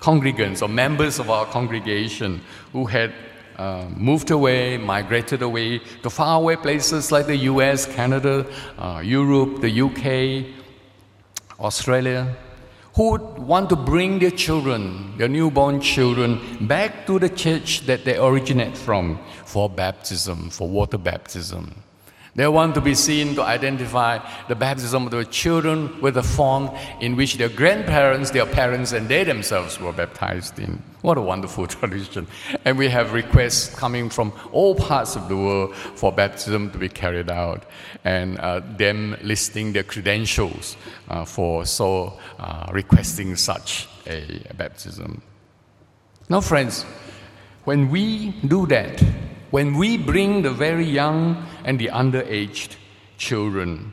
congregants 0.00 0.62
or 0.62 0.68
members 0.68 1.18
of 1.18 1.30
our 1.30 1.46
congregation 1.46 2.40
who 2.72 2.86
had 2.86 3.12
uh, 3.56 3.86
moved 3.94 4.30
away, 4.30 4.78
migrated 4.78 5.42
away 5.42 5.78
to 6.02 6.08
faraway 6.10 6.56
places 6.56 7.12
like 7.12 7.26
the 7.26 7.36
US, 7.36 7.86
Canada, 7.86 8.46
uh, 8.78 9.02
Europe, 9.04 9.60
the 9.60 9.82
UK, 9.82 10.46
Australia, 11.60 12.34
who 12.94 13.10
would 13.10 13.38
want 13.38 13.68
to 13.68 13.76
bring 13.76 14.18
their 14.18 14.30
children, 14.30 15.16
their 15.18 15.28
newborn 15.28 15.80
children, 15.80 16.40
back 16.66 17.06
to 17.06 17.18
the 17.18 17.28
church 17.28 17.80
that 17.86 18.04
they 18.04 18.18
originate 18.18 18.76
from 18.76 19.18
for 19.44 19.68
baptism, 19.68 20.50
for 20.50 20.68
water 20.68 20.98
baptism. 20.98 21.74
They 22.36 22.46
want 22.46 22.74
to 22.76 22.80
be 22.80 22.94
seen 22.94 23.34
to 23.34 23.42
identify 23.42 24.20
the 24.46 24.54
baptism 24.54 25.06
of 25.06 25.10
their 25.10 25.24
children 25.24 26.00
with 26.00 26.14
the 26.14 26.22
form 26.22 26.70
in 27.00 27.16
which 27.16 27.36
their 27.36 27.48
grandparents, 27.48 28.30
their 28.30 28.46
parents, 28.46 28.92
and 28.92 29.08
they 29.08 29.24
themselves 29.24 29.80
were 29.80 29.92
baptized 29.92 30.58
in. 30.58 30.80
What 31.02 31.18
a 31.18 31.20
wonderful 31.20 31.66
tradition. 31.78 32.28
And 32.64 32.78
we 32.78 32.88
have 32.88 33.12
requests 33.12 33.74
coming 33.74 34.10
from 34.10 34.32
all 34.52 34.74
parts 34.76 35.16
of 35.16 35.28
the 35.28 35.36
world 35.36 35.74
for 35.74 36.12
baptism 36.12 36.70
to 36.70 36.78
be 36.78 36.88
carried 36.88 37.30
out, 37.30 37.64
and 38.04 38.38
uh, 38.38 38.60
them 38.76 39.16
listing 39.22 39.72
their 39.72 39.82
credentials 39.82 40.76
uh, 41.08 41.24
for 41.24 41.66
so 41.66 42.18
uh, 42.38 42.70
requesting 42.72 43.34
such 43.34 43.88
a 44.06 44.42
baptism. 44.56 45.20
Now, 46.28 46.40
friends, 46.40 46.84
when 47.64 47.90
we 47.90 48.30
do 48.46 48.66
that, 48.66 49.02
when 49.50 49.76
we 49.76 49.98
bring 49.98 50.42
the 50.42 50.50
very 50.50 50.84
young 50.84 51.46
and 51.64 51.78
the 51.78 51.88
underaged 51.88 52.76
children, 53.18 53.92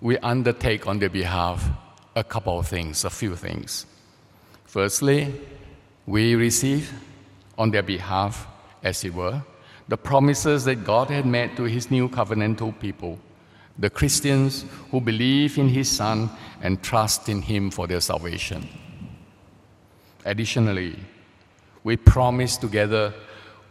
we 0.00 0.18
undertake 0.18 0.86
on 0.86 0.98
their 0.98 1.10
behalf 1.10 1.68
a 2.14 2.24
couple 2.24 2.58
of 2.58 2.68
things, 2.68 3.04
a 3.04 3.10
few 3.10 3.36
things. 3.36 3.86
Firstly, 4.64 5.32
we 6.06 6.34
receive 6.34 6.92
on 7.58 7.70
their 7.70 7.82
behalf, 7.82 8.46
as 8.82 9.04
it 9.04 9.14
were, 9.14 9.42
the 9.88 9.96
promises 9.96 10.64
that 10.64 10.84
God 10.84 11.10
had 11.10 11.26
made 11.26 11.56
to 11.56 11.64
his 11.64 11.90
new 11.90 12.08
covenantal 12.08 12.78
people, 12.78 13.18
the 13.78 13.90
Christians 13.90 14.64
who 14.90 15.00
believe 15.00 15.58
in 15.58 15.68
his 15.68 15.90
Son 15.90 16.30
and 16.60 16.82
trust 16.82 17.28
in 17.28 17.42
him 17.42 17.70
for 17.70 17.86
their 17.86 18.00
salvation. 18.00 18.68
Additionally, 20.24 20.96
we 21.84 21.96
promise 21.96 22.56
together 22.56 23.12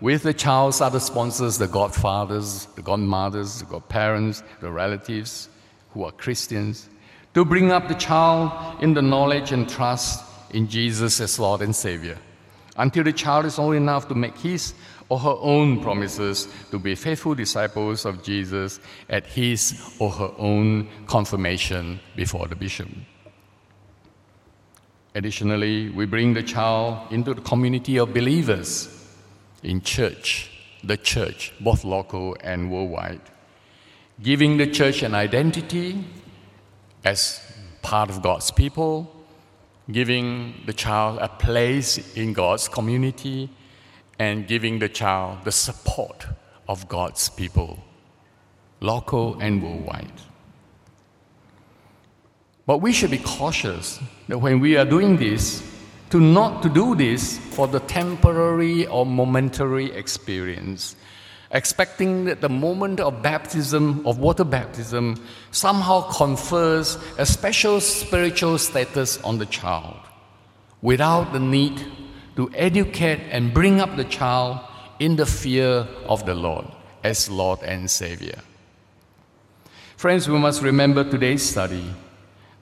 with 0.01 0.23
the 0.23 0.33
child's 0.33 0.81
other 0.81 0.99
sponsors, 0.99 1.57
the 1.59 1.67
godfathers, 1.67 2.65
the 2.75 2.81
godmothers, 2.81 3.59
the 3.59 3.65
godparents, 3.65 4.43
the 4.59 4.71
relatives 4.71 5.47
who 5.91 6.03
are 6.03 6.11
Christians, 6.11 6.89
to 7.35 7.45
bring 7.45 7.71
up 7.71 7.87
the 7.87 7.93
child 7.93 8.83
in 8.83 8.93
the 8.93 9.01
knowledge 9.01 9.51
and 9.51 9.69
trust 9.69 10.25
in 10.49 10.67
Jesus 10.67 11.21
as 11.21 11.39
Lord 11.39 11.61
and 11.61 11.75
Savior 11.75 12.17
until 12.77 13.03
the 13.03 13.13
child 13.13 13.45
is 13.45 13.59
old 13.59 13.75
enough 13.75 14.07
to 14.07 14.15
make 14.15 14.37
his 14.37 14.73
or 15.09 15.19
her 15.19 15.35
own 15.39 15.81
promises 15.81 16.47
to 16.71 16.79
be 16.79 16.95
faithful 16.95 17.35
disciples 17.35 18.05
of 18.05 18.23
Jesus 18.23 18.79
at 19.09 19.25
his 19.27 19.95
or 19.99 20.09
her 20.09 20.31
own 20.37 20.87
confirmation 21.05 21.99
before 22.15 22.47
the 22.47 22.55
bishop. 22.55 22.87
Additionally, 25.13 25.89
we 25.89 26.05
bring 26.05 26.33
the 26.33 26.41
child 26.41 27.11
into 27.11 27.33
the 27.33 27.41
community 27.41 27.97
of 27.97 28.13
believers 28.13 29.00
in 29.63 29.82
church, 29.82 30.50
the 30.84 30.97
church, 30.97 31.54
both 31.60 31.84
local 31.84 32.36
and 32.41 32.71
worldwide, 32.71 33.21
giving 34.21 34.58
the 34.58 34.67
church 34.67 35.04
an 35.04 35.13
identity 35.13 36.04
as 37.04 37.41
part 37.82 38.10
of 38.10 38.21
God's 38.21 38.52
people, 38.52 39.12
giving 39.91 40.54
the 40.65 40.74
child 40.74 41.19
a 41.19 41.28
place 41.28 42.15
in 42.15 42.34
God's 42.34 42.67
community, 42.67 43.50
and 44.19 44.47
giving 44.47 44.80
the 44.80 44.89
child 44.89 45.43
the 45.45 45.52
support 45.52 46.28
of 46.67 46.88
God's 46.88 47.30
people, 47.30 47.84
local 48.80 49.39
and 49.39 49.63
worldwide. 49.63 50.21
But 52.65 52.78
we 52.78 52.93
should 52.93 53.12
be 53.12 53.17
cautious 53.17 54.00
that 54.28 54.38
when 54.38 54.60
we 54.60 54.78
are 54.78 54.86
doing 54.86 55.17
this, 55.17 55.63
to 56.12 56.19
not 56.19 56.62
to 56.62 56.69
do 56.69 56.93
this 56.93 57.38
for 57.38 57.67
the 57.67 57.80
temporary 57.80 58.86
or 58.88 59.06
momentary 59.06 59.91
experience, 59.93 60.97
expecting 61.52 62.26
that 62.26 62.41
the 62.41 62.50
moment 62.50 63.00
of 63.00 63.21
baptism, 63.21 64.06
of 64.06 64.19
water 64.19 64.43
baptism, 64.43 65.15
somehow 65.52 66.02
confers 66.12 66.97
a 67.17 67.26
special 67.26 67.80
spiritual 67.80 68.58
status 68.58 69.21
on 69.21 69.38
the 69.38 69.45
child, 69.45 69.97
without 70.82 71.32
the 71.32 71.39
need 71.39 71.82
to 72.36 72.52
educate 72.56 73.21
and 73.32 73.54
bring 73.54 73.80
up 73.80 73.95
the 73.95 74.04
child 74.04 74.60
in 75.00 75.15
the 75.15 75.26
fear 75.26 75.88
of 76.06 76.26
the 76.26 76.36
Lord 76.36 76.65
as 77.06 77.30
Lord 77.30 77.60
and 77.63 77.89
Savior. 77.89 78.39
Friends, 79.95 80.28
we 80.28 80.38
must 80.38 80.62
remember 80.62 81.04
today's 81.04 81.41
study 81.41 81.93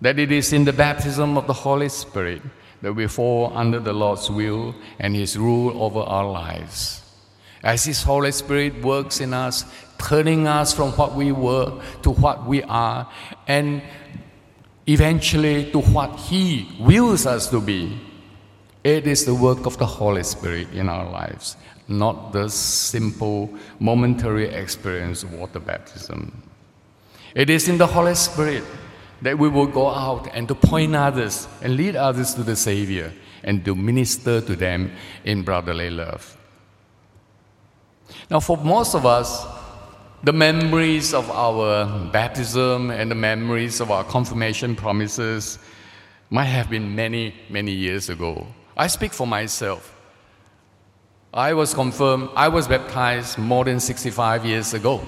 that 0.01 0.19
it 0.19 0.31
is 0.31 0.53
in 0.53 0.65
the 0.65 0.73
baptism 0.73 1.37
of 1.37 1.47
the 1.47 1.53
Holy 1.53 1.89
Spirit 1.89 2.41
that 2.81 2.93
we 2.93 3.07
fall 3.07 3.51
under 3.55 3.79
the 3.79 3.93
Lord's 3.93 4.29
will 4.29 4.75
and 4.99 5.15
His 5.15 5.37
rule 5.37 5.81
over 5.81 5.99
our 5.99 6.29
lives. 6.29 7.01
As 7.63 7.83
His 7.83 8.03
Holy 8.03 8.31
Spirit 8.31 8.81
works 8.81 9.19
in 9.19 9.33
us, 9.33 9.65
turning 9.97 10.47
us 10.47 10.73
from 10.73 10.91
what 10.93 11.15
we 11.15 11.31
were 11.31 11.81
to 12.03 12.11
what 12.11 12.45
we 12.45 12.63
are, 12.63 13.09
and 13.47 13.81
eventually 14.87 15.69
to 15.71 15.79
what 15.79 16.15
He 16.19 16.67
wills 16.79 17.25
us 17.25 17.49
to 17.49 17.59
be. 17.59 17.99
It 18.83 19.05
is 19.05 19.25
the 19.25 19.35
work 19.35 19.65
of 19.65 19.77
the 19.77 19.85
Holy 19.85 20.23
Spirit 20.23 20.71
in 20.73 20.87
our 20.87 21.09
lives, 21.11 21.57
not 21.89 22.31
the 22.31 22.49
simple 22.49 23.49
momentary 23.79 24.47
experience 24.47 25.23
of 25.23 25.33
water 25.33 25.59
baptism. 25.59 26.31
It 27.35 27.49
is 27.49 27.67
in 27.67 27.77
the 27.77 27.87
Holy 27.87 28.15
Spirit 28.15 28.63
that 29.21 29.37
we 29.37 29.49
will 29.49 29.67
go 29.67 29.89
out 29.89 30.27
and 30.33 30.47
to 30.47 30.55
point 30.55 30.95
others 30.95 31.47
and 31.61 31.75
lead 31.75 31.95
others 31.95 32.33
to 32.35 32.43
the 32.43 32.55
Savior 32.55 33.13
and 33.43 33.63
to 33.65 33.75
minister 33.75 34.41
to 34.41 34.55
them 34.55 34.91
in 35.23 35.43
brotherly 35.43 35.89
love. 35.89 36.37
Now, 38.29 38.39
for 38.39 38.57
most 38.57 38.95
of 38.95 39.05
us, 39.05 39.45
the 40.23 40.33
memories 40.33 41.13
of 41.13 41.29
our 41.31 42.09
baptism 42.11 42.91
and 42.91 43.09
the 43.09 43.15
memories 43.15 43.79
of 43.79 43.91
our 43.91 44.03
confirmation 44.03 44.75
promises 44.75 45.59
might 46.29 46.45
have 46.45 46.69
been 46.69 46.95
many, 46.95 47.33
many 47.49 47.71
years 47.71 48.09
ago. 48.09 48.45
I 48.75 48.87
speak 48.87 49.13
for 49.13 49.25
myself. 49.25 49.95
I 51.33 51.53
was 51.53 51.73
confirmed, 51.73 52.29
I 52.35 52.47
was 52.47 52.67
baptized 52.67 53.37
more 53.37 53.63
than 53.63 53.79
65 53.79 54.45
years 54.45 54.73
ago 54.73 55.01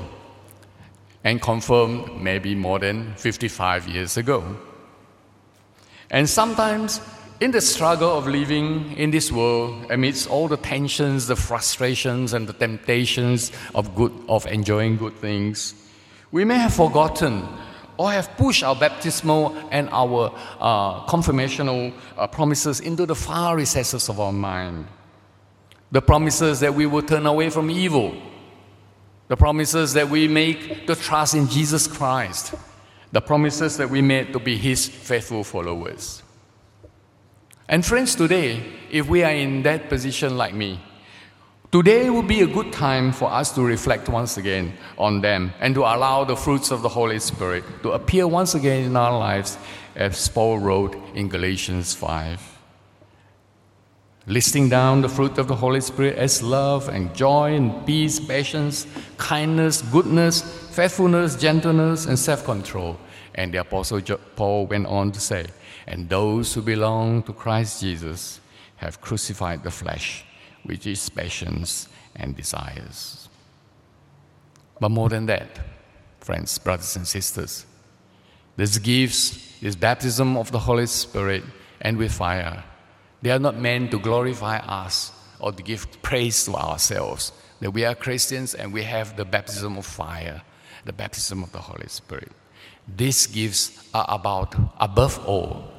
and 1.24 1.42
confirmed 1.42 2.22
maybe 2.22 2.56
more 2.56 2.80
than 2.80 3.14
55 3.16 3.88
years 3.88 4.18
ago. 4.18 4.44
And 6.10 6.30
sometimes, 6.30 7.00
in 7.40 7.52
the 7.52 7.62
struggle 7.62 8.18
of 8.18 8.28
living 8.28 8.94
in 8.98 9.12
this 9.12 9.32
world, 9.32 9.90
amidst 9.90 10.30
all 10.30 10.48
the 10.48 10.58
tensions, 10.58 11.28
the 11.28 11.36
frustrations, 11.36 12.34
and 12.34 12.48
the 12.48 12.54
temptations 12.54 13.52
of, 13.74 13.96
good, 13.96 14.12
of 14.28 14.46
enjoying 14.48 14.98
good 14.98 15.16
things, 15.16 15.74
we 16.32 16.46
may 16.46 16.58
have 16.58 16.74
forgotten 16.74 17.48
or 17.98 18.12
have 18.12 18.36
pushed 18.36 18.64
our 18.64 18.76
baptismal 18.76 19.56
and 19.70 19.90
our 19.92 20.34
uh, 20.60 21.06
confirmational 21.06 21.94
uh, 22.18 22.26
promises 22.28 22.80
into 22.80 23.06
the 23.06 23.16
far 23.16 23.56
recesses 23.56 24.10
of 24.10 24.20
our 24.20 24.32
mind. 24.32 24.88
The 25.92 26.02
promises 26.02 26.60
that 26.62 26.74
we 26.74 26.86
will 26.86 27.04
turn 27.04 27.26
away 27.26 27.50
from 27.50 27.70
evil. 27.70 28.16
The 29.32 29.38
promises 29.38 29.94
that 29.94 30.10
we 30.10 30.28
make 30.28 30.86
to 30.88 30.94
trust 30.94 31.36
in 31.36 31.48
Jesus 31.48 31.88
Christ. 31.88 32.54
The 33.14 33.22
promises 33.22 33.78
that 33.78 33.90
we 33.90 34.02
made 34.02 34.34
to 34.34 34.40
be 34.40 34.58
His 34.58 34.90
faithful 34.90 35.46
followers. 35.46 36.22
And 37.70 37.86
friends, 37.86 38.14
today, 38.14 38.62
if 38.92 39.08
we 39.08 39.24
are 39.24 39.32
in 39.32 39.64
that 39.64 39.88
position 39.88 40.36
like 40.36 40.54
me, 40.54 40.82
Today 41.72 42.10
will 42.10 42.22
be 42.22 42.42
a 42.42 42.48
good 42.48 42.74
time 42.74 43.14
for 43.14 43.32
us 43.32 43.56
to 43.56 43.62
reflect 43.62 44.10
once 44.10 44.36
again 44.36 44.74
on 44.98 45.22
them 45.22 45.54
and 45.62 45.74
to 45.76 45.84
allow 45.84 46.26
the 46.26 46.36
fruits 46.36 46.70
of 46.70 46.82
the 46.82 46.90
Holy 46.90 47.18
Spirit 47.18 47.64
to 47.84 47.94
appear 47.94 48.28
once 48.28 48.56
again 48.56 48.84
in 48.84 48.98
our 48.98 49.18
lives, 49.18 49.58
as 49.96 50.28
Paul 50.28 50.60
wrote 50.60 50.98
in 51.16 51.30
Galatians 51.30 51.94
5. 51.94 52.51
Listing 54.28 54.70
down 54.70 55.02
the 55.02 55.10
fruit 55.10 55.38
of 55.40 55.48
the 55.48 55.56
Holy 55.56 55.82
Spirit 55.82 56.16
as 56.16 56.44
love 56.44 56.90
and 56.90 57.14
joy 57.16 57.56
and 57.56 57.86
peace, 57.88 58.20
patience, 58.20 58.86
kindness, 59.18 59.82
goodness, 59.82 60.42
faithfulness, 60.70 61.36
gentleness, 61.36 62.06
and 62.06 62.18
self 62.18 62.46
control. 62.46 63.00
And 63.34 63.54
the 63.54 63.60
Apostle 63.60 64.02
Paul 64.36 64.68
went 64.68 64.86
on 64.86 65.12
to 65.12 65.20
say, 65.20 65.48
And 65.88 66.08
those 66.08 66.54
who 66.54 66.62
belong 66.62 67.24
to 67.24 67.34
Christ 67.34 67.82
Jesus 67.82 68.40
have 68.78 69.02
crucified 69.02 69.64
the 69.64 69.72
flesh 69.72 70.26
which 70.64 70.86
is 70.86 71.10
passions 71.10 71.88
and 72.16 72.36
desires. 72.36 73.30
But 74.80 74.90
more 74.90 75.10
than 75.10 75.26
that, 75.28 75.60
friends, 76.20 76.58
brothers, 76.58 76.96
and 76.96 77.08
sisters, 77.08 77.66
this 78.56 78.78
gifts, 78.78 79.60
this 79.60 79.76
baptism 79.76 80.38
of 80.38 80.52
the 80.52 80.60
Holy 80.60 80.86
Spirit 80.86 81.44
and 81.82 81.98
with 81.98 82.12
fire, 82.12 82.64
they 83.22 83.32
are 83.32 83.40
not 83.40 83.58
meant 83.58 83.92
to 83.92 84.00
glorify 84.00 84.58
us 84.58 85.12
or 85.40 85.52
to 85.52 85.64
give 85.64 86.02
praise 86.02 86.46
to 86.46 86.56
ourselves 86.56 87.32
that 87.60 87.72
we 87.72 87.86
are 87.86 87.94
Christians 87.94 88.56
and 88.56 88.74
we 88.74 88.84
have 88.84 89.16
the 89.16 89.26
baptism 89.26 89.78
of 89.78 89.86
fire, 89.86 90.42
the 90.86 90.94
baptism 90.94 91.44
of 91.44 91.52
the 91.52 91.60
Holy 91.60 91.88
Spirit. 91.88 92.32
These 92.88 93.28
gifts 93.28 93.90
are 93.94 94.06
uh, 94.10 94.16
about, 94.16 94.56
above 94.80 95.24
all, 95.28 95.72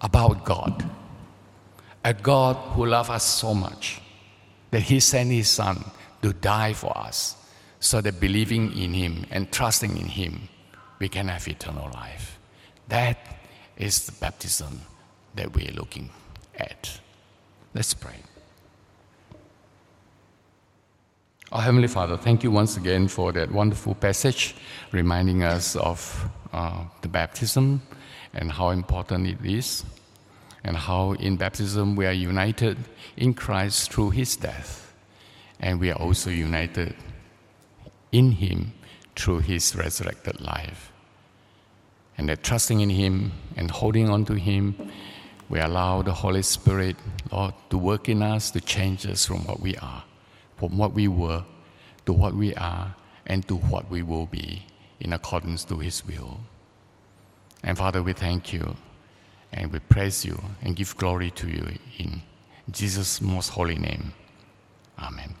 about 0.00 0.44
God. 0.44 0.84
A 2.04 2.12
God 2.12 2.56
who 2.74 2.84
loves 2.84 3.08
us 3.08 3.24
so 3.24 3.54
much 3.54 4.00
that 4.70 4.82
He 4.82 5.00
sent 5.00 5.30
His 5.30 5.48
Son 5.48 5.82
to 6.20 6.34
die 6.34 6.74
for 6.74 6.96
us 6.96 7.36
so 7.80 8.02
that 8.02 8.20
believing 8.20 8.76
in 8.76 8.92
Him 8.92 9.24
and 9.30 9.50
trusting 9.50 9.96
in 9.96 10.06
Him, 10.06 10.48
we 10.98 11.08
can 11.08 11.28
have 11.28 11.48
eternal 11.48 11.90
life. 11.94 12.38
That 12.88 13.18
is 13.78 14.04
the 14.04 14.12
baptism 14.12 14.82
that 15.34 15.54
we're 15.54 15.72
looking 15.72 16.10
at. 16.58 17.00
Let's 17.74 17.94
pray. 17.94 18.16
Our 21.52 21.62
Heavenly 21.62 21.88
Father, 21.88 22.16
thank 22.16 22.42
you 22.42 22.50
once 22.50 22.76
again 22.76 23.06
for 23.06 23.32
that 23.32 23.52
wonderful 23.52 23.94
passage 23.94 24.56
reminding 24.90 25.44
us 25.44 25.76
of 25.76 26.28
uh, 26.52 26.84
the 27.02 27.08
baptism 27.08 27.80
and 28.32 28.50
how 28.50 28.70
important 28.70 29.26
it 29.28 29.38
is 29.44 29.84
and 30.64 30.76
how 30.76 31.12
in 31.12 31.36
baptism 31.36 31.94
we 31.94 32.06
are 32.06 32.12
united 32.12 32.78
in 33.16 33.34
Christ 33.34 33.92
through 33.92 34.10
his 34.10 34.34
death, 34.34 34.92
and 35.60 35.78
we 35.78 35.90
are 35.90 35.98
also 35.98 36.30
united 36.30 36.96
in 38.10 38.32
him 38.32 38.72
through 39.14 39.40
his 39.40 39.76
resurrected 39.76 40.40
life. 40.40 40.90
And 42.16 42.28
that 42.28 42.42
trusting 42.42 42.80
in 42.80 42.90
him 42.90 43.32
and 43.56 43.70
holding 43.70 44.08
on 44.08 44.24
to 44.24 44.34
him, 44.34 44.90
we 45.48 45.60
allow 45.60 46.02
the 46.02 46.12
Holy 46.12 46.42
Spirit, 46.42 46.96
Lord, 47.30 47.54
to 47.70 47.78
work 47.78 48.08
in 48.08 48.22
us 48.22 48.50
to 48.52 48.60
change 48.60 49.06
us 49.06 49.26
from 49.26 49.44
what 49.44 49.60
we 49.60 49.76
are, 49.76 50.04
from 50.56 50.78
what 50.78 50.92
we 50.92 51.08
were 51.08 51.44
to 52.06 52.12
what 52.12 52.34
we 52.34 52.54
are, 52.54 52.94
and 53.26 53.46
to 53.48 53.56
what 53.56 53.90
we 53.90 54.02
will 54.02 54.26
be 54.26 54.66
in 55.00 55.12
accordance 55.12 55.64
to 55.64 55.78
his 55.78 56.06
will. 56.06 56.40
And 57.62 57.78
Father, 57.78 58.02
we 58.02 58.12
thank 58.12 58.52
you 58.52 58.76
and 59.52 59.72
we 59.72 59.78
praise 59.78 60.24
you 60.24 60.42
and 60.62 60.76
give 60.76 60.96
glory 60.96 61.30
to 61.30 61.48
you 61.48 61.78
in 61.98 62.22
Jesus' 62.70 63.20
most 63.20 63.50
holy 63.50 63.76
name. 63.76 64.12
Amen. 64.98 65.34